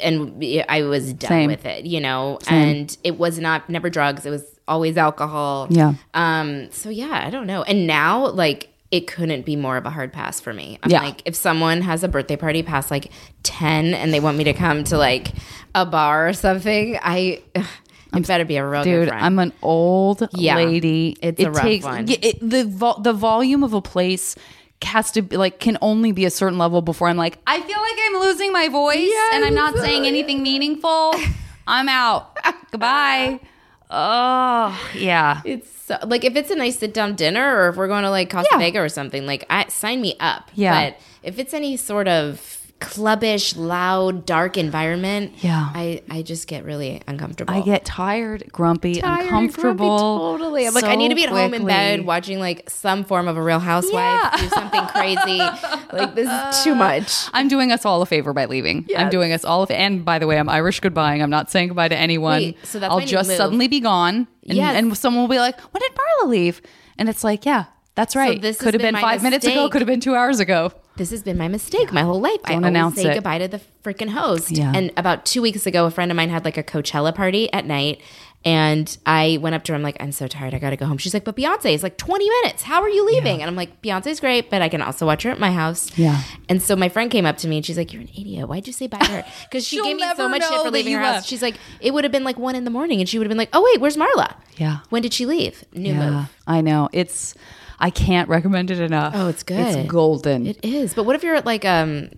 [0.01, 1.47] and I was done Same.
[1.49, 1.85] with it.
[1.85, 4.25] You know, and it was not never drugs.
[4.25, 5.67] It was always alcohol.
[5.69, 5.93] Yeah.
[6.13, 6.71] Um.
[6.71, 7.63] So yeah, I don't know.
[7.63, 8.69] And now like.
[8.93, 10.77] It couldn't be more of a hard pass for me.
[10.83, 11.01] I'm Yeah.
[11.01, 14.53] like, if someone has a birthday party past like 10 and they want me to
[14.53, 15.31] come to like
[15.73, 17.65] a bar or something, I, ugh,
[18.15, 19.09] it better be a real Dude.
[19.09, 21.17] I'm an old Yeah, lady.
[21.21, 22.05] it's a rough one.
[22.07, 24.35] it- the vo- the volume of a place
[24.83, 27.81] has to be like can only be a certain level before I'm like I feel
[27.81, 31.15] like I'm losing my voice and I'm not saying anything meaningful.
[31.67, 32.37] I'm out.
[32.71, 33.39] Goodbye.
[33.95, 35.41] Oh yeah.
[35.45, 35.69] It's
[36.01, 38.29] so, like if it's a nice sit down dinner or if we're going to like
[38.29, 38.57] Casa Yeah.
[38.59, 40.51] Vega or something, like I sign me up.
[40.53, 40.89] Yeah.
[40.91, 45.69] But if it's any sort of clubbish, loud, dark environment, Yeah.
[45.73, 47.53] I I just get really uncomfortable.
[47.53, 49.75] I get tired, grumpy, Tired, uncomfortable.
[49.77, 50.67] grumpy, totally.
[50.67, 53.37] I'm like, I need to be at home in bed watching like some form of
[53.37, 54.31] a Real Housewife Yeah.
[54.37, 55.37] do something crazy.
[55.93, 57.29] like this is too much.
[57.31, 58.85] I'm doing us all a favor by leaving.
[58.97, 61.23] I'm doing us all a fa- and by the way, I'm Irish goodbying.
[61.23, 62.39] I'm not saying goodbye to anyone.
[62.41, 63.37] Wait, so that's I'll just move.
[63.37, 64.27] suddenly be gone.
[64.47, 64.75] And, Yes.
[64.75, 66.61] and someone will be like, When did Marla leave?
[66.97, 67.65] And it's like, Yeah,
[67.95, 68.41] that's right.
[68.41, 69.71] this could have been been, five minutes ago, mistake.
[69.71, 70.71] could have been two hours ago.
[70.95, 72.39] This has been my mistake my whole life.
[72.45, 73.13] I Don't always announce say it.
[73.15, 74.51] goodbye to the freaking host.
[74.51, 74.71] Yeah.
[74.75, 77.65] And about two weeks ago, a friend of mine had like a Coachella party at
[77.65, 77.99] night,
[78.45, 79.75] And I went up to her.
[79.75, 80.53] I'm like, I'm so tired.
[80.53, 80.97] I got to go home.
[80.97, 82.63] She's like, but Beyonce is like 20 minutes.
[82.63, 83.41] How are you leaving?
[83.41, 85.97] And I'm like, Beyonce's great, but I can also watch her at my house.
[85.97, 86.21] Yeah.
[86.49, 88.49] And so my friend came up to me and she's like, You're an idiot.
[88.49, 89.25] Why'd you say bye to her?
[89.43, 91.25] Because she gave me so much shit for leaving her house.
[91.25, 92.99] She's like, It would have been like one in the morning.
[92.99, 94.35] And she would have been like, Oh, wait, where's Marla?
[94.57, 94.79] Yeah.
[94.89, 95.63] When did she leave?
[95.73, 96.25] New Yeah, move.
[96.45, 96.89] I know.
[96.91, 97.35] It's
[97.79, 99.13] I can't recommend it enough.
[99.15, 99.59] Oh, it's good.
[99.59, 100.47] It's golden.
[100.47, 100.93] It is.
[100.93, 102.09] But what if you're at like um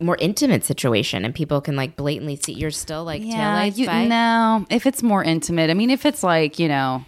[0.00, 4.66] more intimate situation and people can like blatantly see you're still like yeah, you, no.
[4.70, 7.04] If it's more intimate, I mean, if it's like you know.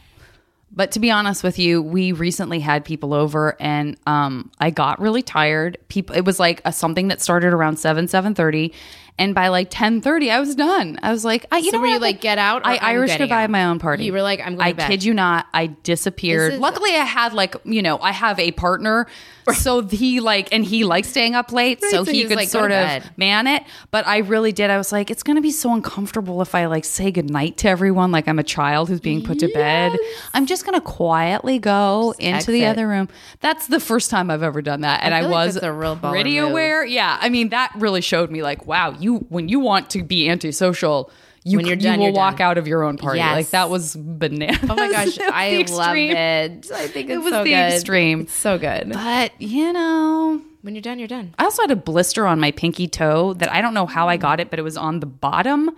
[0.73, 5.01] But to be honest with you, we recently had people over, and um, I got
[5.01, 5.79] really tired.
[5.89, 8.73] People, it was like a, something that started around seven seven thirty,
[9.21, 10.99] and by like ten thirty, I was done.
[11.03, 11.93] I was like, I, you So know, were what?
[11.95, 13.51] you like, get out I I'm Irish goodbye out?
[13.51, 14.05] my own party.
[14.05, 14.89] You were like, I'm going I to bed.
[14.91, 16.55] kid you not, I disappeared.
[16.55, 19.07] Is- Luckily, I had like you know, I have a partner,
[19.55, 22.49] so he like, and he likes staying up late, so, so he he could like,
[22.49, 23.63] sort of man it.
[23.91, 24.71] But I really did.
[24.71, 28.11] I was like, it's gonna be so uncomfortable if I like say goodnight to everyone,
[28.13, 29.97] like I'm a child who's being put to bed.
[30.35, 33.09] I'm just gonna quietly go into the other room.
[33.41, 35.97] That's the first time I've ever done that, and I, like was that's a real
[35.97, 36.51] pretty move.
[36.51, 36.85] aware.
[36.85, 40.29] Yeah, I mean that really showed me like, wow, you when you want to be
[40.29, 41.11] antisocial.
[41.43, 42.49] You, When you're you done, will you're walk done.
[42.49, 43.17] out of your own party.
[43.19, 43.35] Yes.
[43.35, 44.59] Like that was bananas.
[44.69, 46.71] Oh my gosh, I love it.
[46.71, 47.73] I think It was so the good.
[47.73, 48.21] extreme.
[48.21, 48.91] It's so good.
[48.93, 51.35] But you know, When you're done, you're done.
[51.39, 54.19] I also had a blister on my pinky toe that I don't know how I
[54.19, 55.71] got it, but it was on the bottom.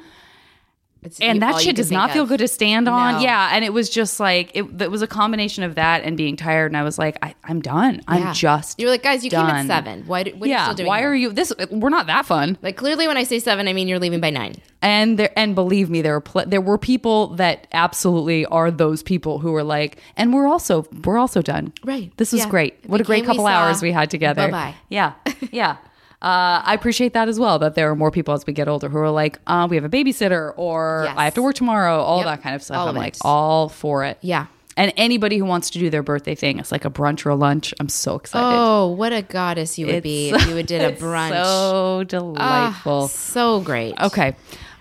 [1.03, 2.29] It's And that shit does not feel of.
[2.29, 3.15] good to stand on.
[3.15, 3.21] No.
[3.21, 3.51] Yeah.
[3.53, 6.67] And it was just like, it, it was a combination of that and being tired.
[6.71, 8.03] And I was like, I, I'm done.
[8.07, 8.79] I'm just.
[8.79, 10.05] You're like, guys, you came at seven.
[10.07, 10.23] Why?
[10.23, 10.65] Do, what are you yeah.
[10.65, 11.11] still doing Why here?
[11.11, 11.53] are you this?
[11.71, 12.57] We're not that fun.
[12.63, 14.55] Like clearly, when I say seven, I mean you're leaving by nine.
[14.81, 19.03] And there, and believe me, there were pl- there were people that absolutely are those
[19.03, 21.73] people who were like, and we're also we're also done.
[21.85, 22.13] Right.
[22.17, 22.51] This was Yeah.
[22.51, 22.75] great.
[22.87, 23.51] What a great couple saw.
[23.51, 24.47] hours we had together.
[24.47, 24.75] Bye-bye.
[24.89, 25.13] Yeah.
[25.51, 25.77] Yeah.
[26.23, 27.59] Uh, I appreciate that as well.
[27.59, 29.85] That there are more people as we get older who are like, uh, we have
[29.85, 31.15] a babysitter, or Yes.
[31.19, 32.27] I have to work tomorrow, all Yep.
[32.27, 32.77] that kind of stuff.
[32.77, 33.23] All I'm of like, it.
[33.25, 34.19] all for it.
[34.21, 34.47] Yeah.
[34.77, 37.35] And anybody who wants to do their birthday thing, it's like a brunch or a
[37.35, 37.75] lunch.
[37.81, 38.47] I'm so excited.
[38.57, 41.31] Oh, what a goddess you would be if you did a It's brunch.
[41.45, 43.09] So Ah, delightful.
[43.09, 43.95] so great.
[44.01, 44.35] Okay.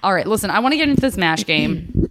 [0.03, 0.25] All right.
[0.27, 2.07] Listen, I want to get into this MASH game.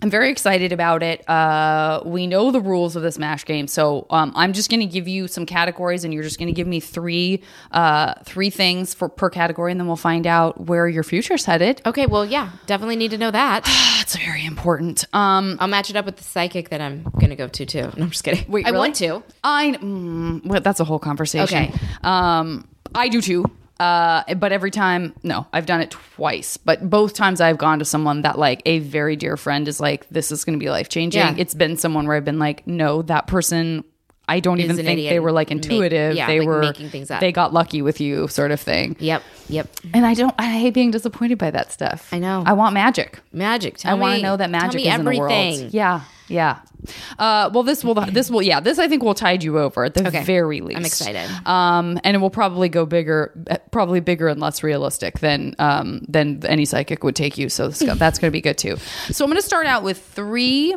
[0.00, 1.28] I'm very excited about it.
[1.28, 4.86] Uh, we know the rules of this MASH game, so um, I'm just going to
[4.86, 7.42] give you some categories, and you're just going to give me three,
[7.72, 11.82] uh, three things for per category, and then we'll find out where your future's headed.
[11.84, 12.06] Okay.
[12.06, 13.64] Well, yeah, definitely need to know that.
[13.98, 15.04] That's very important.
[15.12, 17.82] Um, I'll match it up with the psychic that I'm gonna go to too.
[17.82, 18.50] No, I'm just kidding.
[18.50, 18.78] Wait, I really?
[18.78, 19.22] want to.
[19.42, 21.64] I mm, well, that's a whole conversation.
[21.64, 21.74] Okay.
[22.02, 23.44] Um, I do too.
[23.80, 26.56] Uh, but every time, no, I've done it twice.
[26.56, 30.08] But both times I've gone to someone that like a very dear friend is like,
[30.08, 31.20] this is going to be life changing.
[31.20, 31.34] Yeah.
[31.36, 33.84] It's been someone where I've been like, no, that person.
[34.28, 36.14] I don't even think they were like and make- intuitive.
[36.16, 37.20] yeah, they like were making things up.
[37.20, 38.96] They got lucky with you, sort of thing.
[39.00, 39.22] Yep.
[39.48, 39.68] Yep.
[39.94, 40.34] And I don't.
[40.38, 42.08] I hate being disappointed by that stuff.
[42.12, 42.42] I know.
[42.46, 43.20] I want magic.
[43.32, 43.78] Magic.
[43.78, 45.72] Tell I want to know that magic is in the world.
[45.72, 46.58] Yeah, yeah.
[47.18, 49.94] Uh, well, this will this will yeah this I think will tide you over at
[49.94, 50.22] the Okay.
[50.22, 50.78] very least.
[50.78, 51.28] I'm excited.
[51.46, 53.32] Um, and it will probably go bigger,
[53.72, 57.48] probably bigger and less realistic than um than any psychic would take you.
[57.48, 58.76] So that's that's going to be good too.
[59.10, 60.76] So I'm going to start out with three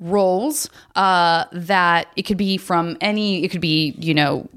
[0.00, 4.48] roles uh, that it could be from any it could be you know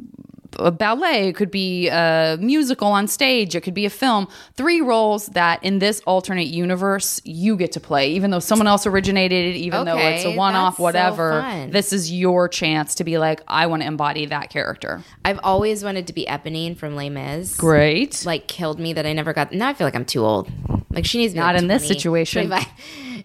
[0.58, 4.82] a ballet it could be a musical on stage it could be a film three
[4.82, 9.56] roles that in this alternate universe you get to play even though someone else originated
[9.56, 13.18] it even though it's a one-off that's so whatever this is your chance to be
[13.18, 17.10] like i want to embody that character I've always wanted to be Eponine from Les
[17.10, 17.56] Mis.
[17.56, 19.54] great Like killed me that I never got.
[19.54, 20.50] Now I feel like I'm too old.
[20.90, 22.48] Like she needs me Not in this situation.
[22.48, 22.68] 25.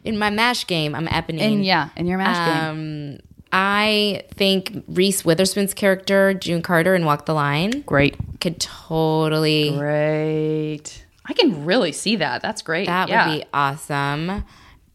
[0.05, 1.41] In my mash game, I'm Eponine.
[1.41, 3.19] and yeah in your game Um,
[3.53, 9.71] I think Reese Witherspoon's character, June Carter in Walk the Line, great could totally.
[9.77, 13.27] great i can really see that that's great That yeah.
[13.29, 14.45] would be awesome.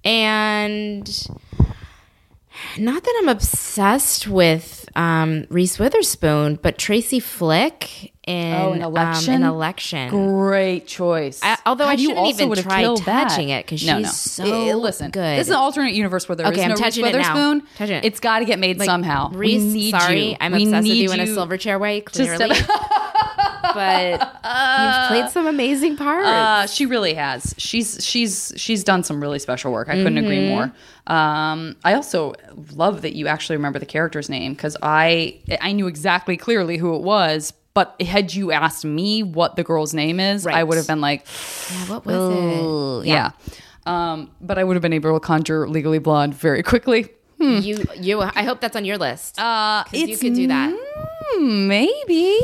[0.05, 1.28] And
[2.78, 8.91] not that I'm obsessed with um, Reese Witherspoon, but Tracy Flick in, Oh, in um,
[8.93, 9.43] Election?
[9.43, 10.09] Election.
[10.09, 11.39] Great choice.
[11.43, 13.30] I- although I God, you shouldn't also even would try killed that.
[13.30, 14.45] touching it 'cause No, she's no.
[14.45, 15.39] so Eh, listen, good.
[15.39, 17.17] This is an alternate universe where there is Okay, I'm no Reese touching it now.
[17.17, 17.63] Witherspoon.
[17.77, 18.05] Touching it.
[18.05, 19.30] It's got to get made Like, somehow.
[19.32, 20.38] Reese, we need sorry, you.
[20.39, 22.49] I'm We obsessed with you in a Silverchair way, clearly.
[23.73, 26.27] but you've played some amazing parts.
[26.27, 27.53] Uh, she really has.
[27.57, 29.89] She's she's she's done some really special work.
[29.89, 30.49] I couldn't agree Mm-hmm.
[30.49, 30.71] more.
[31.07, 32.34] Um, I also
[32.75, 36.95] love that you actually remember the character's name because I I knew exactly clearly who
[36.95, 37.53] it was.
[37.80, 41.25] But had you asked me what the girl's name is, I would have been like,
[41.71, 43.07] yeah, what was it?
[43.07, 43.32] yeah.
[43.86, 47.07] Um, but I would have been able to conjure Legally Blonde very quickly.
[47.38, 48.19] You, you.
[48.19, 49.39] I hope that's on your list.
[49.39, 50.77] Uh, you could do that.
[51.38, 52.38] mm, maybe.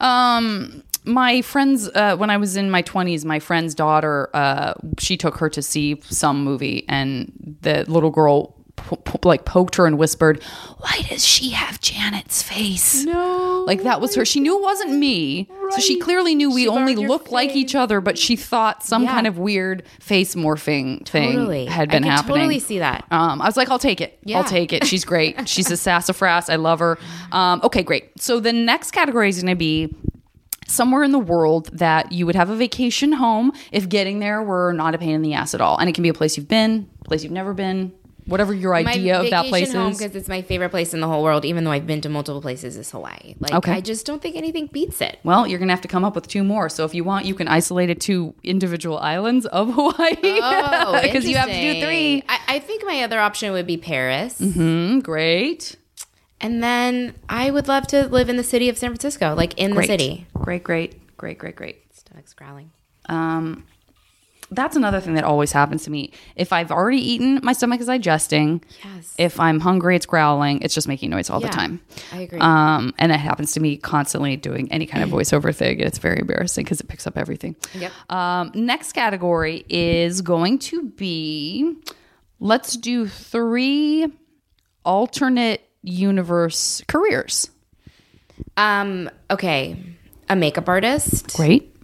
[0.00, 5.16] Um, my friends uh, when I was in my twenties, my friend's daughter, uh, she
[5.16, 9.86] took her to see some movie, and the little girl po- po- like poked her
[9.86, 10.42] and whispered,
[10.78, 14.24] "Why does she have Janet's face?" No, like that was her.
[14.24, 17.74] She knew it wasn't me, so she clearly knew we She only looked like each
[17.74, 19.12] other, but she thought some Yeah.
[19.12, 21.66] kind of weird face morphing thing Totally.
[21.66, 22.36] had I been could happening.
[22.36, 23.04] totally see that.
[23.10, 24.18] Um, I was like, I'll take it.
[24.24, 24.38] Yeah.
[24.38, 24.86] I'll take it.
[24.86, 25.48] She's great.
[25.48, 26.48] She's a sassafras.
[26.48, 26.98] I love her.
[27.32, 28.20] Um, okay, great.
[28.20, 29.94] So the next category is going to be
[30.68, 34.72] somewhere in the world that you would have a vacation home if getting there were
[34.72, 35.78] not a pain in the ass at all.
[35.78, 37.92] And it can be a place you've been, a place you've never been,
[38.26, 39.98] whatever your idea of that place is.
[39.98, 41.44] because it's my favorite place in the whole world.
[41.44, 43.34] Even though I've been to multiple places, is Hawaii.
[43.38, 43.72] Like Okay.
[43.72, 45.18] I just don't think anything beats it.
[45.24, 46.68] Well, you're going to have to come up with two more.
[46.68, 50.16] So if you want, you can isolate it to individual islands of Hawaii.
[50.22, 52.22] Oh, Because you have to do three.
[52.28, 55.76] I, I think my other option would be Paris, Mm, great.
[56.40, 59.72] and then I would love to live in the city of San Francisco, like in
[59.72, 59.86] Great.
[59.86, 60.26] the city.
[60.34, 61.82] Great, great, great, great, great.
[61.94, 62.70] Stomach's growling.
[63.08, 63.64] Um,
[64.50, 66.12] that's another thing that always happens to me.
[66.36, 68.62] If I've already eaten, my stomach is digesting.
[68.84, 69.14] Yes.
[69.18, 70.62] If I'm hungry, it's growling.
[70.62, 71.80] It's just making noise all Yeah, the time.
[72.12, 72.38] I agree.
[72.38, 75.80] Um, and it happens to me constantly doing any kind of voiceover thing.
[75.80, 77.56] It's very embarrassing because it picks up everything.
[77.74, 77.92] Yep.
[78.10, 81.74] Um, next category is going to be
[82.40, 84.06] let's do three
[84.84, 87.50] alternate universe careers.
[88.56, 89.10] Um.
[89.30, 89.76] Okay.
[90.28, 91.36] A makeup artist.
[91.36, 91.75] Great.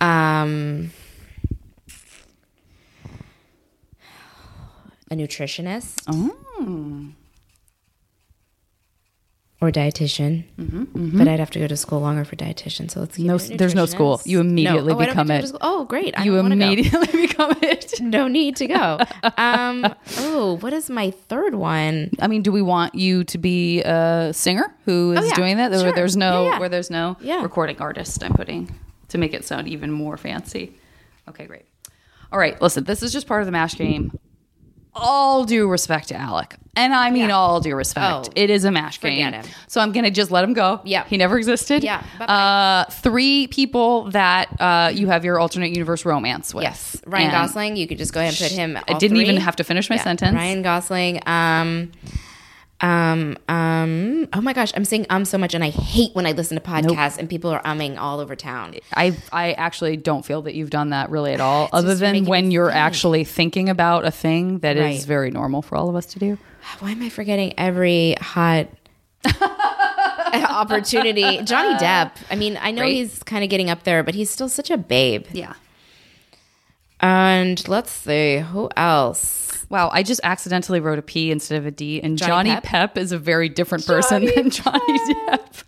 [0.00, 0.90] Um.
[5.10, 6.02] A nutritionist.
[6.06, 7.06] Oh.
[9.60, 12.88] Or dietitian, mm-hmm, but I'd have to go to school longer for dietitian.
[12.88, 14.20] So let's No, there's no school.
[14.24, 15.00] You immediately no.
[15.00, 15.60] oh, become have to go it.
[15.62, 16.16] Oh, great!
[16.16, 16.64] I You don't wanna go.
[16.64, 17.94] immediately become it.
[18.00, 18.98] no need to go.
[19.36, 19.84] Um,
[20.18, 22.10] oh, what is my third one?
[22.20, 25.34] I mean, do we want you to be a singer who is Oh, yeah.
[25.34, 25.72] doing that?
[25.72, 26.58] Where there's no Yeah, yeah.
[26.60, 27.42] where there's no Yeah.
[27.42, 28.22] recording artist.
[28.22, 28.72] I'm putting
[29.08, 30.78] to make it sound even more fancy.
[31.28, 31.64] Okay, great.
[32.32, 32.84] All right, listen.
[32.84, 34.18] This is just part of the mash game.
[34.94, 37.36] All due respect to Alec, and I mean Yeah.
[37.36, 38.28] all due respect.
[38.28, 39.44] Oh, it is a mash game, him.
[39.68, 40.80] so I'm gonna just let him go.
[40.84, 41.04] Yeah.
[41.04, 41.84] he never existed.
[41.84, 46.64] Yeah, uh, three people that uh, you have your alternate universe romance with.
[46.64, 47.76] Yes, Ryan And- Gosling.
[47.76, 48.76] You could just go ahead and put him.
[48.88, 49.24] I didn't three.
[49.24, 50.34] even have to finish my Yeah, sentence.
[50.34, 51.20] Ryan Gosling.
[51.26, 51.92] Um,
[52.80, 54.28] um, um.
[54.32, 56.62] Oh my gosh, I'm saying um so much, and I hate when I listen to
[56.62, 58.74] podcasts and people are umming all over town.
[58.94, 62.50] I I actually don't feel that you've done that really at all, other than when
[62.50, 62.76] you're think.
[62.76, 65.04] actually thinking about a thing that is Right.
[65.04, 66.38] very normal for all of us to do.
[66.80, 68.68] Why am I forgetting every hot
[70.32, 71.42] opportunity?
[71.42, 72.12] Johnny Depp.
[72.30, 72.94] I mean, I know Right.
[72.94, 75.26] he's kind of getting up there, but he's still such a babe.
[75.32, 75.54] Yeah.
[77.00, 79.66] And let's see who else.
[79.70, 82.64] Wow, I just accidentally wrote a P instead of a D, and Johnny Johnny, Pep?
[82.64, 82.98] Pep?
[82.98, 85.64] is a very different person than Johnny Depp.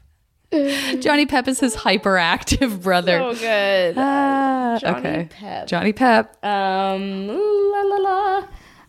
[1.01, 3.20] Johnny Pep is his hyperactive brother.
[3.20, 3.95] Oh, good.
[3.97, 5.28] Ah, Johnny okay.
[5.31, 5.66] Pep.
[5.68, 6.45] Johnny Pep.
[6.45, 8.47] Um, la la la.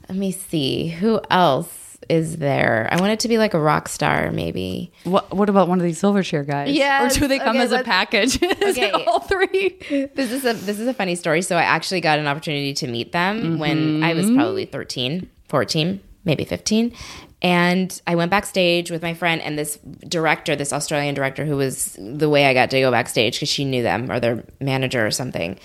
[0.10, 2.88] Let me see who else is there.
[2.91, 4.91] I want it to be like a rock star, maybe.
[5.04, 6.72] What What about one of these Silverchair guys?
[6.72, 8.39] Yeah, Or do they come okay, as a package?
[8.72, 8.91] Okay.
[8.91, 9.78] all three.
[10.16, 11.41] This is a this is a funny story.
[11.41, 14.36] So I actually got an opportunity to meet them when I was mm-hmm.
[14.36, 16.93] probably 13, 14, maybe 15.
[17.41, 21.97] And I went backstage with my friend and this director, this Australian director who was
[21.99, 25.12] the way I got to go backstage because she knew them or their manager or
[25.12, 25.60] something.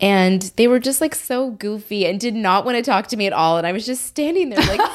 [0.00, 3.26] And they were just like so goofy and did not want to talk to me
[3.26, 3.58] at all.
[3.58, 4.80] And I was just standing there like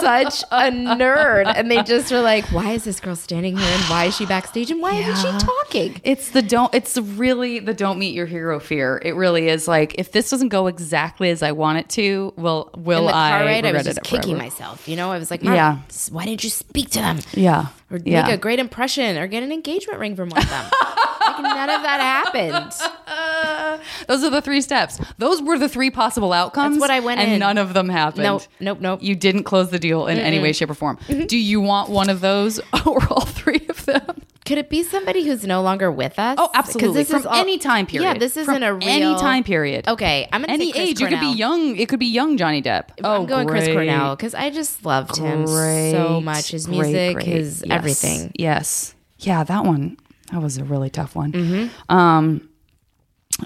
[0.00, 1.52] such a nerd.
[1.54, 3.66] And they just were like, why is this girl standing here?
[3.68, 4.70] And why is she backstage?
[4.70, 6.00] And why isn't she talking?
[6.04, 6.72] It's the don't.
[6.74, 9.00] It's really the don't meet your hero fear.
[9.04, 12.70] It really is like if this doesn't go exactly as I want it to, will
[12.76, 14.42] will I ride, I was just kicking forever?
[14.42, 14.88] myself.
[14.88, 15.78] You know, I was like, Yeah.
[16.10, 18.22] why didn't you speak to them Yeah, or yeah.
[18.24, 20.64] make a great impression or get an engagement ring from one of them?
[21.42, 23.80] like none of that happened.
[24.08, 25.00] Those are the three steps.
[25.18, 26.76] Those were the three possible outcomes.
[26.76, 27.38] That's what I went and in.
[27.38, 28.24] none of them happened.
[28.24, 29.02] Nope, nope, nope.
[29.02, 30.98] You didn't close the deal in any way, shape, or form.
[31.08, 31.26] Mm-hmm.
[31.26, 34.22] Do you want one of those or all three of them?
[34.48, 36.36] Could it be somebody who's no longer with us?
[36.40, 36.88] Oh, absolutely.
[36.88, 38.06] Because this From is all- any time period.
[38.06, 39.86] Yeah, this isn't a real any time period.
[39.86, 41.00] Okay, I'm gonna Any age.
[41.00, 41.76] You could be young.
[41.76, 42.88] It could be young Johnny Depp.
[42.98, 43.68] I'm oh, going Chris.
[43.68, 46.52] Cornell because I just loved him so much.
[46.52, 47.26] His great, music, great.
[47.26, 48.32] his Yes, everything.
[48.36, 48.94] Yes.
[49.18, 49.98] Yeah, that one.
[50.32, 51.32] That was a really tough one.
[51.32, 51.94] Mm-hmm.
[51.94, 52.48] Um,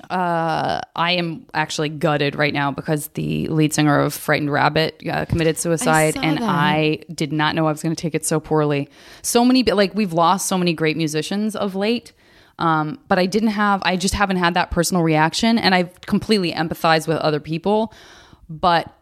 [0.09, 5.27] uh, I am actually gutted right now because the lead singer of Frightened Rabbit uh,
[5.27, 6.49] committed suicide, saw and that.
[6.49, 8.89] I did not know I was going to take it so poorly.
[9.23, 12.13] So many, like we've lost so many great musicians of late.
[12.59, 16.53] Um, but I didn't have, I just haven't had that personal reaction, and I've completely
[16.53, 17.93] empathized with other people.
[18.49, 18.93] But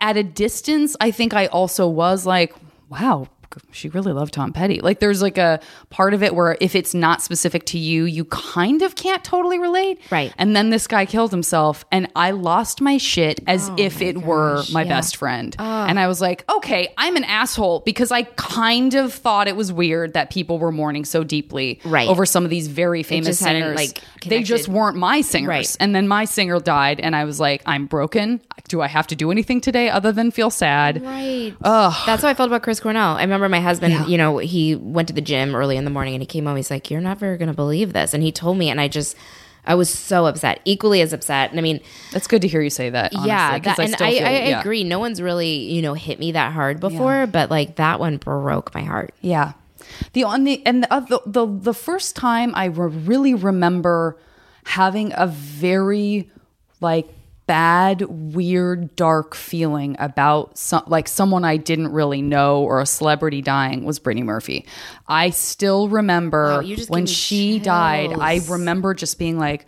[0.00, 2.54] at a distance, I think I also was like,
[2.88, 3.28] wow,
[3.72, 4.80] she really loved Tom Petty.
[4.80, 8.24] Like there's like a part of it where if it's not specific to you, you
[8.26, 10.00] kind of can't totally relate.
[10.10, 10.32] Right.
[10.38, 14.62] And then this guy killed himself and I lost my shit as if it were
[14.72, 15.56] my best friend.
[15.58, 19.72] And I was like, okay, I'm an asshole because I kind of thought it was
[19.72, 22.08] weird that people were mourning so deeply Right.
[22.08, 23.76] over some of these very famous singers.
[23.76, 25.48] like, they just weren't my singers.
[25.48, 25.76] Right.
[25.80, 28.40] And then my singer died and I was like, I'm broken.
[28.66, 31.02] Do I have to do anything today other than feel sad?
[31.02, 31.54] Right.
[31.62, 33.16] That's how I felt about Chris Cornell.
[33.16, 36.14] I remember my husband, you know, he went to the gym early in the morning
[36.14, 36.56] and he came home.
[36.56, 38.12] He's like, You're never going to believe this.
[38.14, 39.16] And he told me, and I just,
[39.64, 41.50] I was so upset, equally as upset.
[41.50, 41.80] And I mean,
[42.12, 43.12] That's good to hear you say that.
[43.14, 44.60] Honestly, yeah, that, and still I, feel- I yeah.
[44.60, 44.84] agree.
[44.84, 48.74] No one's really, you know, hit me that hard before, but like that one broke
[48.74, 49.14] my heart.
[49.20, 49.52] Yeah.
[50.12, 54.18] The on the and the, uh, the the the first time I re- really remember
[54.64, 56.30] having a very
[56.80, 57.08] like
[57.48, 63.42] bad, weird, dark feeling about some like someone I didn't really know or a celebrity
[63.42, 64.64] dying was Brittany Murphy.
[65.08, 68.12] I still remember Wow, when she died.
[68.12, 69.66] I remember just being like,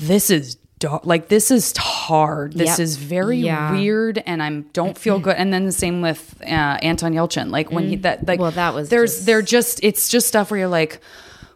[0.00, 1.06] "This is." Dark.
[1.06, 2.52] Like this is hard.
[2.52, 2.80] This Yep.
[2.80, 3.72] is very Yeah.
[3.72, 5.34] weird, and I don't feel good.
[5.36, 6.44] And then the same with uh,
[6.82, 7.50] Anton Yelchin.
[7.50, 8.42] Like when he that like Mm.
[8.42, 11.00] Well, that was there's just- they're just it's just stuff where you're like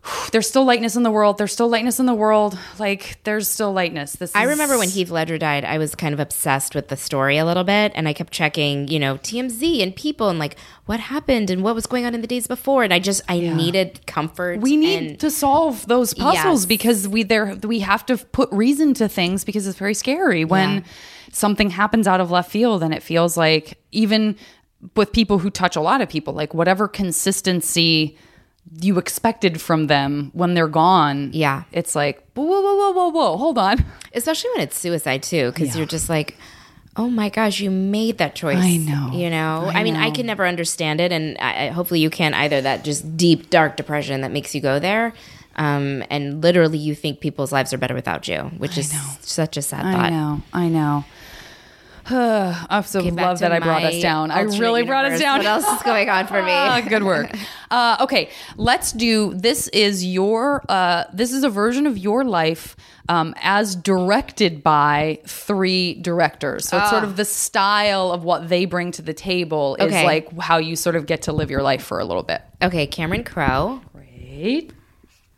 [0.32, 3.72] there's still lightness in the world there's still lightness in the world like there's still
[3.72, 6.88] lightness this I is- remember when Heath Ledger died, I was kind of obsessed with
[6.88, 10.38] the story a little bit, and I kept checking, you know, TMZ and people and
[10.38, 13.22] like what happened and what was going on in the days before, and I just
[13.28, 14.60] I needed comfort.
[14.60, 16.66] we need and, to solve those puzzles Yes.
[16.66, 20.76] because we there we have to put reason to things because it's very scary when
[20.76, 20.80] Yeah.
[21.32, 24.36] something happens out of left field and it feels like even
[24.96, 28.16] with people who touch a lot of people like whatever consistency
[28.80, 31.64] you expected from them when they're gone Yeah.
[31.72, 33.84] it's like whoa whoa whoa whoa whoa, whoa hold on
[34.14, 36.36] especially when it's suicide too, because you're just like.
[36.96, 38.58] Oh my gosh, you made that choice.
[38.58, 39.10] I know.
[39.12, 42.10] You know, I I, mean, I can never understand it, and I, I, hopefully you
[42.10, 42.60] can't either.
[42.60, 45.14] That just deep, dark depression that makes you go there,
[45.54, 49.62] um, and literally you think people's lives are better without you, which is such a
[49.62, 51.04] sad I know, I know.
[52.12, 54.30] I so love that I brought us down.
[54.30, 55.38] I really brought us down.
[55.38, 56.82] What else is going on for me?
[56.88, 57.30] Good work.
[57.70, 59.32] Uh, okay, let's do.
[59.32, 60.64] This is your.
[60.68, 62.74] Uh, this is a version of your life
[63.08, 66.66] um, as directed by three directors.
[66.68, 70.04] So it's sort of the style of what they bring to the table is Okay.
[70.04, 72.42] like how you sort of get to live your life for a little bit.
[72.60, 74.72] Okay, Cameron Crowe, Great.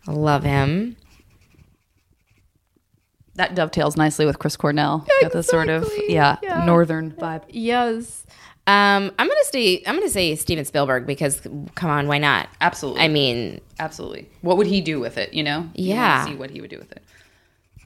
[0.09, 0.97] I love him.
[3.37, 5.07] That dovetails nicely with Chris Cornell.
[5.22, 6.64] Got the sort of Exactly, yeah, yeah.
[6.66, 7.45] northern vibe.
[7.49, 8.26] Yes.
[8.66, 9.83] Um, I'm gonna stay.
[9.87, 11.41] I'm gonna say Steven Spielberg because
[11.74, 12.49] come on, why not?
[12.61, 13.01] Absolutely.
[13.03, 14.28] I mean, Absolutely.
[14.43, 15.33] What would he do with it?
[15.35, 15.68] You know?
[15.74, 16.26] You Yeah.
[16.26, 17.03] See what he would do with it.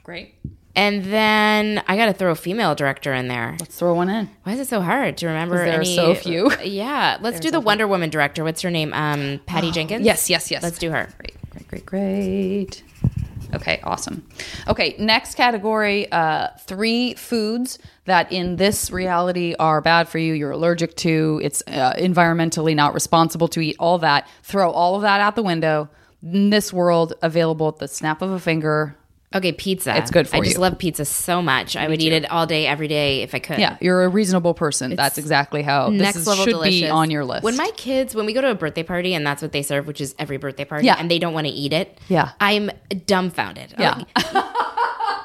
[0.02, 0.34] Great.
[0.74, 3.56] and then I gotta throw a female director in there.
[3.58, 4.28] Let's throw one in.
[4.42, 5.64] Why is it so hard to remember?
[5.64, 6.50] there are so few.
[6.64, 8.44] Yeah, let's do the Wonder Woman director.
[8.44, 8.92] What's her name?
[8.92, 10.04] Um, Patty Jenkins.
[10.04, 10.62] Yes, yes, yes.
[10.62, 11.08] Let's do her.
[11.18, 12.82] Great, great, great, great.
[13.56, 14.22] Okay, awesome.
[14.68, 20.50] Okay, next category uh, three foods that in this reality are bad for you, you're
[20.50, 24.28] allergic to, it's uh, environmentally not responsible to eat, all that.
[24.42, 25.88] Throw all of that out the window.
[26.22, 28.94] In this world, available at the snap of a finger.
[29.36, 29.96] Okay, pizza.
[29.96, 31.76] It's good for I just love pizza so much.
[31.76, 33.58] I would eat it all day, every day if I could.
[33.58, 34.96] Yeah, you're a reasonable person.
[34.96, 36.80] That's exactly how this next is, level should delicious.
[36.82, 37.42] be on your list.
[37.42, 39.86] When my kids, when we go to a birthday party and that's what they serve,
[39.86, 40.96] which is every birthday party, Yeah.
[40.98, 42.30] and they don't want to eat it, Yeah.
[42.40, 42.70] I'm
[43.06, 43.74] dumbfounded.
[43.78, 43.96] Yeah.
[43.98, 44.06] Like,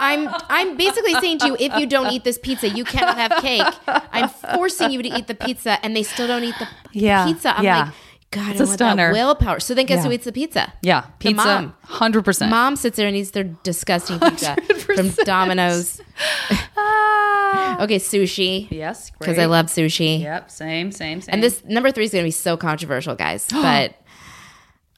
[0.04, 3.42] I'm I'm basically saying to you, if you don't eat this pizza, you cannot have
[3.42, 3.62] cake.
[3.88, 7.26] I'm forcing you to eat the pizza, and they still don't eat the Yeah.
[7.26, 7.56] pizza.
[7.58, 7.84] I'm Yeah.
[7.86, 7.94] like,
[8.32, 9.12] God, It's I a stunner.
[9.12, 9.60] willpower.
[9.60, 10.04] So then, guess Yeah.
[10.06, 10.72] who eats the pizza?
[10.82, 12.50] yeah, pizza, 100%.
[12.50, 14.56] Mom sits there and eats their disgusting pizza
[14.96, 16.02] from Domino's.
[16.78, 17.84] Ah.
[17.84, 20.22] okay, sushi Yes, because I love sushi.
[20.22, 21.34] Yep, same, same, same.
[21.34, 23.46] And this number three is going to be so controversial, guys.
[23.52, 23.96] But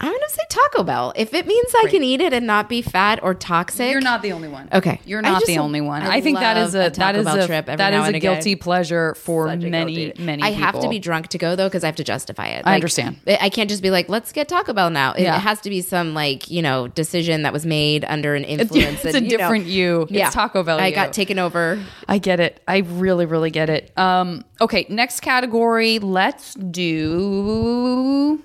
[0.04, 1.14] I'm going to say Taco Bell.
[1.16, 4.22] If it means I can eat it and not be fat or toxic, You're not
[4.22, 4.68] the only one.
[4.74, 5.00] Okay.
[5.06, 6.02] You're not just- the only one.
[6.04, 7.90] I I, think that is a, a that Taco is Bell a trip every that
[7.92, 8.34] now is and a again.
[8.36, 10.44] guilty pleasure for Such many many.
[10.44, 12.64] I have to be drunk to go though because I have to justify it.
[12.66, 13.18] I understand.
[13.28, 15.14] I can't just be like, let's get Taco Bell now.
[15.14, 15.38] It, Yeah.
[15.38, 19.06] it has to be some like you know decision that was made under an influence.
[19.06, 20.08] It's and, a you know, different you.
[20.10, 20.96] It's Taco Bell I you.
[20.96, 21.82] got taken over.
[22.10, 22.62] I get it.
[22.68, 23.98] I really, really get it.
[23.98, 26.00] Um, okay, next category.
[26.00, 28.42] Let's do.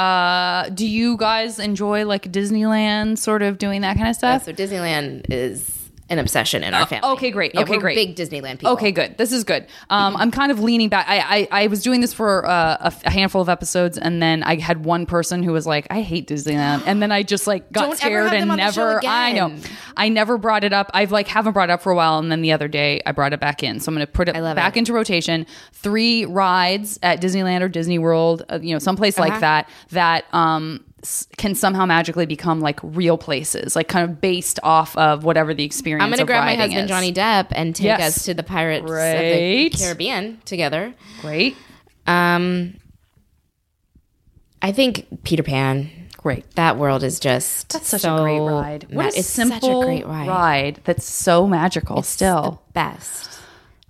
[0.00, 4.44] Uh, do you guys enjoy like Disneyland, sort of doing that kind of Yeah, stuff?
[4.44, 5.79] so Disneyland is
[6.10, 7.08] an obsession in our family.
[7.10, 7.54] okay, great.
[7.54, 7.94] Yeah, Okay, we're great.
[7.94, 8.72] Big Disneyland people.
[8.72, 9.16] Okay, good.
[9.16, 9.66] This is good.
[9.88, 11.06] Um, I'm kind of leaning back.
[11.08, 14.20] I, I, I was doing this for uh, a, f- a handful of episodes, and
[14.22, 17.46] then I had one person who was like, "I hate Disneyland," and then I just
[17.46, 19.06] like got Don't scared and them on the show never.
[19.06, 19.56] I know.
[19.96, 20.90] I never brought it up.
[20.92, 23.12] I've like haven't brought it up for a while, and then the other day I
[23.12, 23.80] brought it back in.
[23.80, 24.80] So I'm going to put it back it.
[24.80, 25.46] into rotation.
[25.72, 29.28] Three rides at Disneyland or Disney World, uh, you know, someplace Uh-huh.
[29.28, 30.84] like that that um
[31.38, 35.64] can somehow magically become like real places, like kind of based off of whatever the
[35.64, 36.02] experience.
[36.04, 36.88] I'm gonna of grab my husband is.
[36.88, 38.18] Johnny Depp and take Yes.
[38.18, 40.94] us to the Pirates of the Caribbean together.
[41.22, 41.56] Great,
[42.06, 42.74] Um,
[44.62, 45.90] I think Peter Pan.
[46.18, 46.54] great.
[46.54, 48.82] That world is just That's such so a great ride.
[48.90, 50.80] What ma- a it's simple such a great ride.
[50.84, 52.60] that's so magical It's still.
[52.66, 53.30] the best.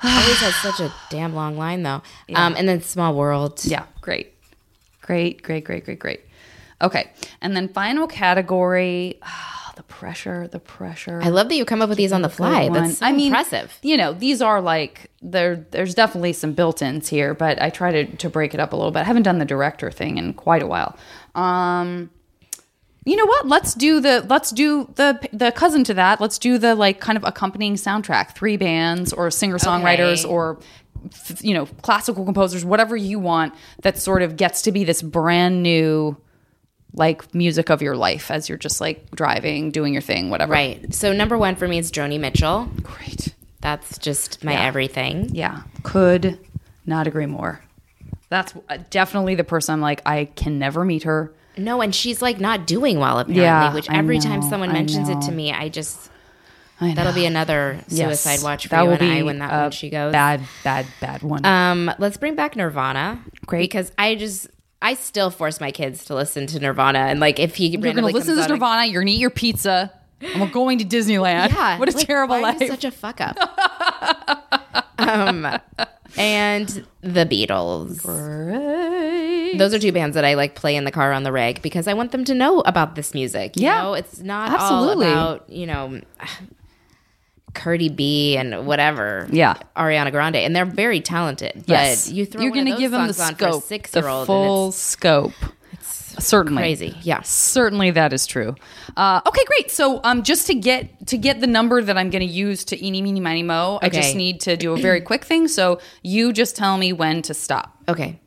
[0.02, 2.02] Always has such a damn long line though.
[2.34, 3.64] Um, and then Small World.
[3.64, 4.32] Yeah, great.
[5.02, 6.20] Great, great, great, great, great.
[6.82, 7.10] Okay.
[7.40, 11.20] And then final category, ah, the pressure, the pressure.
[11.22, 12.68] I love that you come up with these on the fly.
[12.68, 13.78] That's so I mean, impressive.
[13.82, 15.56] You know, these are like there.
[15.70, 18.90] There's definitely some built-ins here, but I try to to break it up a little
[18.92, 19.00] bit.
[19.00, 20.96] I haven't done the director thing in quite a while.
[21.34, 22.10] Um,
[23.04, 23.46] you know what?
[23.48, 26.20] Let's do the let's do the the cousin to that.
[26.20, 28.34] Let's do the like kind of accompanying soundtrack.
[28.34, 30.32] Three bands or singer songwriters Okay.
[30.32, 30.58] or
[31.40, 33.54] you know classical composers, whatever you want.
[33.82, 36.18] That sort of gets to be this brand new
[36.94, 40.52] like music of your life as you're just like driving, doing your thing, whatever.
[40.52, 40.92] Right.
[40.94, 42.68] So number one for me is Joni Mitchell.
[42.82, 43.34] Great.
[43.60, 44.64] That's just my Yeah.
[44.66, 45.30] everything.
[45.32, 46.38] Yeah, could
[46.86, 47.62] not agree more.
[48.28, 51.32] That's uh, definitely the person I'm like, I can never meet her.
[51.56, 53.42] No, and she's like not doing well apparently.
[53.42, 56.10] Yeah, which every time someone mentions it to me, I just
[56.80, 58.22] I that'll be another Yes.
[58.22, 60.12] suicide watch for That you will and I when that one she goes.
[60.12, 61.44] Bad, bad, bad one.
[61.44, 63.20] Um, let's bring back Nirvana.
[63.46, 63.60] Great.
[63.60, 64.48] because I just
[64.82, 68.02] I still force my kids to listen to Nirvana, and like if he you're gonna
[68.02, 68.86] listen to comes this on, Nirvana.
[68.86, 69.92] You're gonna eat your pizza.
[70.22, 71.48] And we're going to Disneyland.
[71.50, 72.66] yeah, what a like, terrible why life.
[72.68, 73.38] such a fuck up.
[74.98, 75.46] um,
[76.18, 78.02] and the Beatles.
[78.02, 79.56] Great.
[79.58, 81.88] Those are two bands that I like play in the car on the reg because
[81.88, 83.56] I want them to know about this music.
[83.56, 83.82] You Yeah.
[83.82, 85.06] know, it's not Absolutely.
[85.06, 86.00] all about, you know,
[87.54, 89.26] Cardi B and whatever.
[89.30, 89.54] Yeah.
[89.76, 90.36] Ariana Grande.
[90.36, 91.64] And they're very talented.
[91.66, 94.00] yes, you throw you're gonna give them the songs on for a scope, six the
[94.00, 95.32] year old full scope.
[95.82, 96.98] Certainly, it's crazy.
[97.02, 97.22] Yeah.
[97.22, 98.54] Certainly, that is true.
[98.96, 99.70] Uh, okay, great.
[99.70, 102.84] So, um, just to get to get the number that I'm going to use to
[102.84, 105.48] eeny, meeny, miny, mo, I just need to do a very quick thing.
[105.48, 107.76] So, you just tell me when to stop.
[107.88, 108.20] Okay.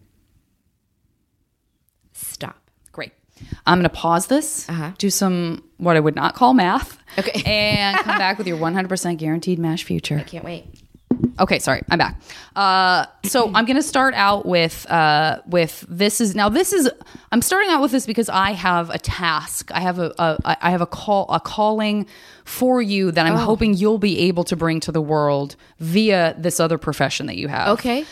[2.13, 2.57] Stop.
[2.93, 3.11] Great.
[3.65, 4.91] I'm going to pause this, Uh-huh.
[4.97, 7.41] do some what I would not call math, Okay.
[7.45, 10.17] and come back with your 100% guaranteed mash future.
[10.19, 10.65] I can't wait.
[11.39, 12.19] Okay, sorry, I'm back.
[12.55, 16.89] Uh, so I'm going to start out with uh, with this is now this is
[17.33, 19.71] I'm starting out with this because I have a task.
[19.73, 22.05] I have a, a I have a call a calling
[22.45, 23.29] for you that Oh.
[23.29, 27.37] I'm hoping you'll be able to bring to the world via this other profession that
[27.37, 27.69] you have.
[27.69, 28.05] Okay.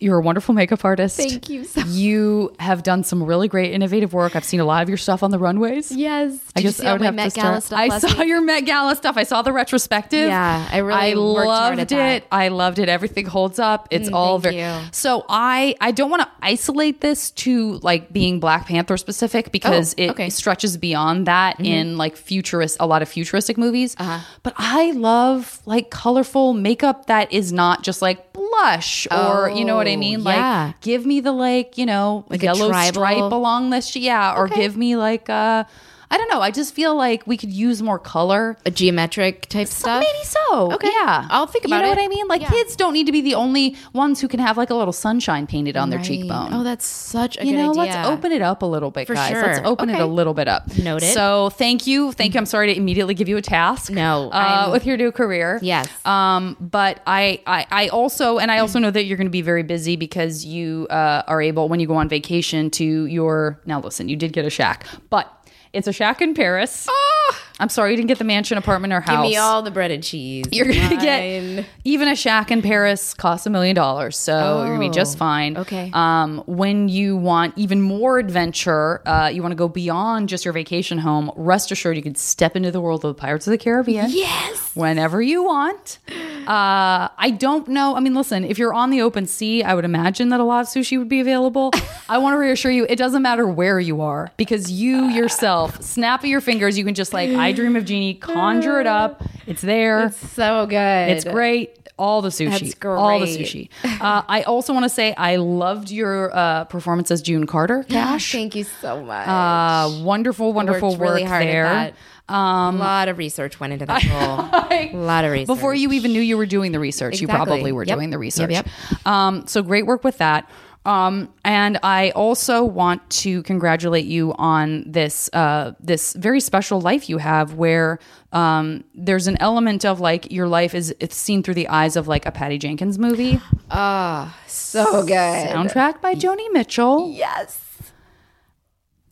[0.00, 1.16] You're a wonderful makeup artist.
[1.18, 4.34] Thank you so You have done some really great innovative work.
[4.36, 5.92] I've seen a lot of your stuff on the runways.
[5.92, 6.32] Yes.
[6.32, 7.90] Did I guess I all would have Met to Gala start.
[7.90, 8.28] stuff I saw week?
[8.28, 9.16] your Met Gala stuff.
[9.18, 10.28] I saw the retrospective.
[10.28, 12.24] Yeah, I really I worked hard loved it.
[12.32, 12.88] I loved it.
[12.88, 13.88] Everything holds up.
[13.90, 14.82] It's all Mm, thank very.
[14.84, 14.88] you.
[14.92, 19.94] So I I don't want to isolate this to like being Black Panther specific because
[19.98, 20.26] Oh, it okay.
[20.26, 20.30] Mm-hmm.
[20.30, 23.94] stretches beyond that in like futurist a lot of futuristic movies.
[23.98, 24.20] Uh-huh.
[24.42, 29.76] But I love like colorful makeup that is not just like blush or you know
[29.76, 30.20] what I Oh, mean.
[30.20, 30.66] yeah.
[30.66, 34.76] Like give me the like you know Like yellow stripe along this yeah or give
[34.76, 35.64] me like uh
[36.10, 36.40] I don't know.
[36.40, 38.56] I just feel like we could use more color.
[38.64, 40.00] A geometric type stuff.
[40.00, 40.72] Maybe so.
[40.72, 40.88] Okay.
[40.88, 41.26] Yeah.
[41.30, 41.78] I'll think about it.
[41.78, 41.96] You know it.
[41.96, 42.28] what I mean?
[42.28, 42.50] Like Yeah.
[42.50, 45.46] kids don't need to be the only ones who can have like a little sunshine
[45.46, 46.52] painted on their cheekbone.
[46.54, 47.80] Oh, that's such a you know, idea.
[47.82, 49.32] let's open it up a little bit, For guys.
[49.32, 49.66] Let's sure.
[49.66, 50.76] open it a little bit up.
[50.78, 51.12] Noted.
[51.12, 52.12] So thank you.
[52.12, 52.38] Thank you.
[52.38, 53.90] I'm sorry to immediately give you a task.
[53.90, 55.58] No, Uh, with your new career.
[55.62, 55.88] Yes.
[56.06, 59.42] Um, but I, I, I also, and I also know that you're going to be
[59.42, 63.80] very busy because you uh, are able, when you go on vacation, to your, now
[63.80, 65.32] listen, you did get a shack, but
[65.76, 66.86] it's a shack in Paris.
[66.90, 67.38] Oh!
[67.58, 69.10] I'm sorry you didn't get the mansion, apartment, or house.
[69.24, 70.44] Give me all the bread and cheese.
[70.52, 74.88] You're gonna get even a shack in Paris costs a million dollars, so you're gonna
[74.88, 75.56] be just Oh, fine.
[75.56, 75.90] okay.
[75.94, 80.52] Um, when you want even more adventure, uh, you want to go beyond just your
[80.52, 81.30] vacation home.
[81.34, 84.06] Rest assured, you can step into the world of the Pirates of the Caribbean.
[84.10, 84.72] Yes.
[84.74, 85.98] Whenever you want.
[86.46, 87.96] Uh, I don't know.
[87.96, 90.60] I mean, listen, if you're on the open sea, I would imagine that a lot
[90.60, 91.72] of sushi would be available.
[92.08, 96.20] I want to reassure you, it doesn't matter where you are because you yourself, snap
[96.20, 99.22] of your fingers, you can just like, I dream of Jeannie, conjure it up.
[99.46, 100.06] It's there.
[100.06, 100.76] It's so good.
[101.10, 101.78] It's great.
[101.98, 102.84] All the sushi.
[102.84, 103.70] All the sushi.
[103.84, 108.32] Uh, I also want to say I loved your uh, performance as June Carter, Cash.
[108.32, 109.26] Thank you so much.
[109.26, 111.94] Uh, wonderful, wonderful work really there.
[112.28, 114.48] Um, a lot of research went into that role.
[114.70, 115.46] a lot of research.
[115.46, 117.96] Before you even knew you were doing the research, you probably were Yep.
[117.96, 118.50] doing the research.
[118.50, 119.06] Yep, yep.
[119.06, 120.50] Um, so great work with that.
[120.84, 127.08] Um, and I also want to congratulate you on this uh, this very special life
[127.08, 127.98] you have, where
[128.32, 132.06] um, there's an element of like your life is it's seen through the eyes of
[132.06, 133.40] like a Patty Jenkins movie.
[133.68, 135.48] Ah, so good.
[135.48, 137.10] Soundtrack by Joni Mitchell.
[137.12, 137.60] Yes.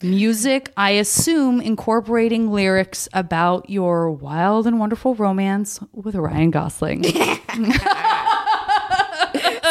[0.05, 7.05] Music, I assume, incorporating lyrics about your wild and wonderful romance with Ryan Gosling.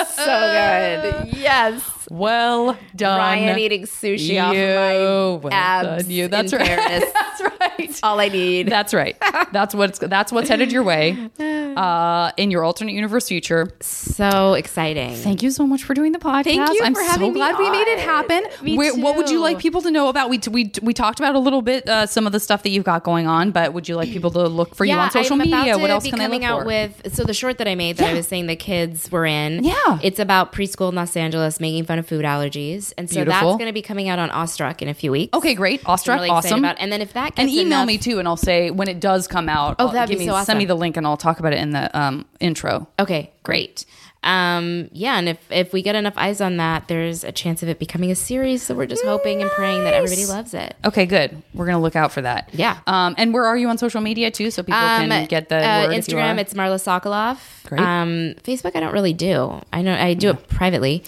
[0.07, 1.37] So good.
[1.37, 1.92] Yes.
[2.11, 3.17] Well done.
[3.17, 4.75] Ryan eating sushi off You.
[4.75, 6.27] my Well abs you.
[6.27, 6.65] That's right.
[7.13, 7.99] That's right.
[8.03, 8.67] All I need.
[8.69, 9.15] That's right.
[9.51, 13.75] That's what's that's what's headed your way uh, in your alternate universe future.
[13.81, 15.15] so exciting.
[15.15, 16.43] Thank you so much for doing the podcast.
[16.45, 18.43] Thank you I'm for so having me glad we made it happen.
[18.61, 20.29] Me Where- What would you like people to know about?
[20.29, 22.83] We we we talked about a little bit uh, some of the stuff that you've
[22.83, 25.39] got going on, but would you like people to look for you on social I'm
[25.39, 25.77] media?
[25.77, 26.65] What else can they coming look out for?
[26.67, 27.13] with?
[27.13, 29.63] So the short that I made that I was saying the kids were in.
[29.63, 29.99] Yeah.
[30.01, 33.49] it's about preschool in Los Angeles making fun of food allergies, and so Beautiful.
[33.49, 35.35] that's going to be coming out on Awestruck in a few weeks.
[35.35, 35.81] Okay, great.
[35.85, 36.59] Awestruck, really awesome.
[36.59, 36.77] About.
[36.79, 38.99] And then if that gets and email enough- me too, and I'll say when it
[38.99, 39.75] does come out.
[39.79, 41.59] Oh, that'd give be me, so Send me the link, and I'll talk about it
[41.59, 42.87] in the um, intro.
[42.99, 43.85] Okay, great.
[44.23, 47.67] Um, yeah, and if if we get enough eyes on that, there's a chance of
[47.67, 48.63] it becoming a series.
[48.63, 50.75] So we're just hoping and praying that everybody loves it.
[50.85, 51.41] Okay, good.
[51.53, 52.49] We're gonna look out for that.
[52.53, 52.79] Yeah.
[52.87, 55.87] Um, and where are you on social media too, so people can get the uh,
[55.87, 56.37] word if you Instagram.
[56.37, 57.65] It's Marla Sokoloff.
[57.67, 57.81] Great.
[57.81, 59.59] Um, Facebook, I don't really do.
[59.73, 61.03] I know I do it privately,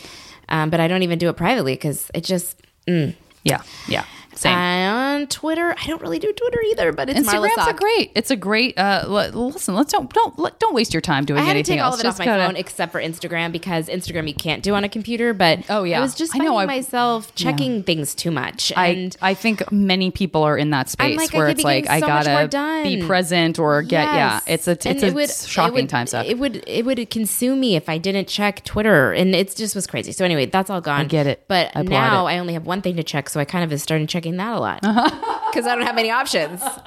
[0.50, 2.62] um, but I don't even do it privately because it just.
[2.88, 3.16] Mm.
[3.44, 4.06] yeah, yeah.
[4.36, 4.52] Same.
[4.58, 8.12] And on Twitter, I don't really do Twitter either, but it's Marla Instagram's a great.
[8.16, 8.78] It's a great.
[8.78, 11.44] Uh, l- listen, let's don't don't let- don't waste your time doing anything.
[11.46, 12.00] I had to anything take all else.
[12.02, 14.84] of it off my gotta- phone except for Instagram because Instagram you can't do on
[14.84, 15.34] a computer.
[15.34, 15.98] But Oh, yeah.
[16.00, 18.72] I was just I know, finding I- myself checking things too much.
[18.76, 22.08] And I think many people are in that space like, where it's like I so
[22.08, 24.40] more gotta be present or get yeah.
[24.48, 26.26] It's a it's And a it would- shocking it would, time suck.
[26.26, 29.88] It would it would consume me if I didn't check Twitter, and it just was
[29.88, 30.12] crazy.
[30.12, 31.02] So anyway, that's all gone.
[31.02, 31.44] I get it.
[31.48, 32.32] But I now it.
[32.32, 34.54] I only have one thing to check, so I kind of have started checking that
[34.56, 35.50] a lot Uh-huh.
[35.52, 36.62] because I don't have many options.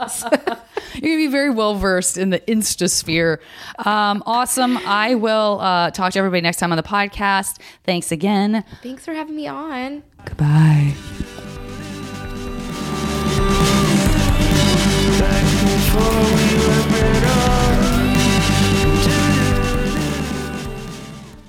[0.95, 3.39] You're gonna be very well versed in the Instasphere.
[3.86, 4.76] Um, awesome.
[4.78, 7.61] I will uh, talk to everybody next time on the podcast.
[7.84, 8.64] Thanks again.
[8.82, 10.03] Thanks for having me on.
[10.24, 10.95] Goodbye.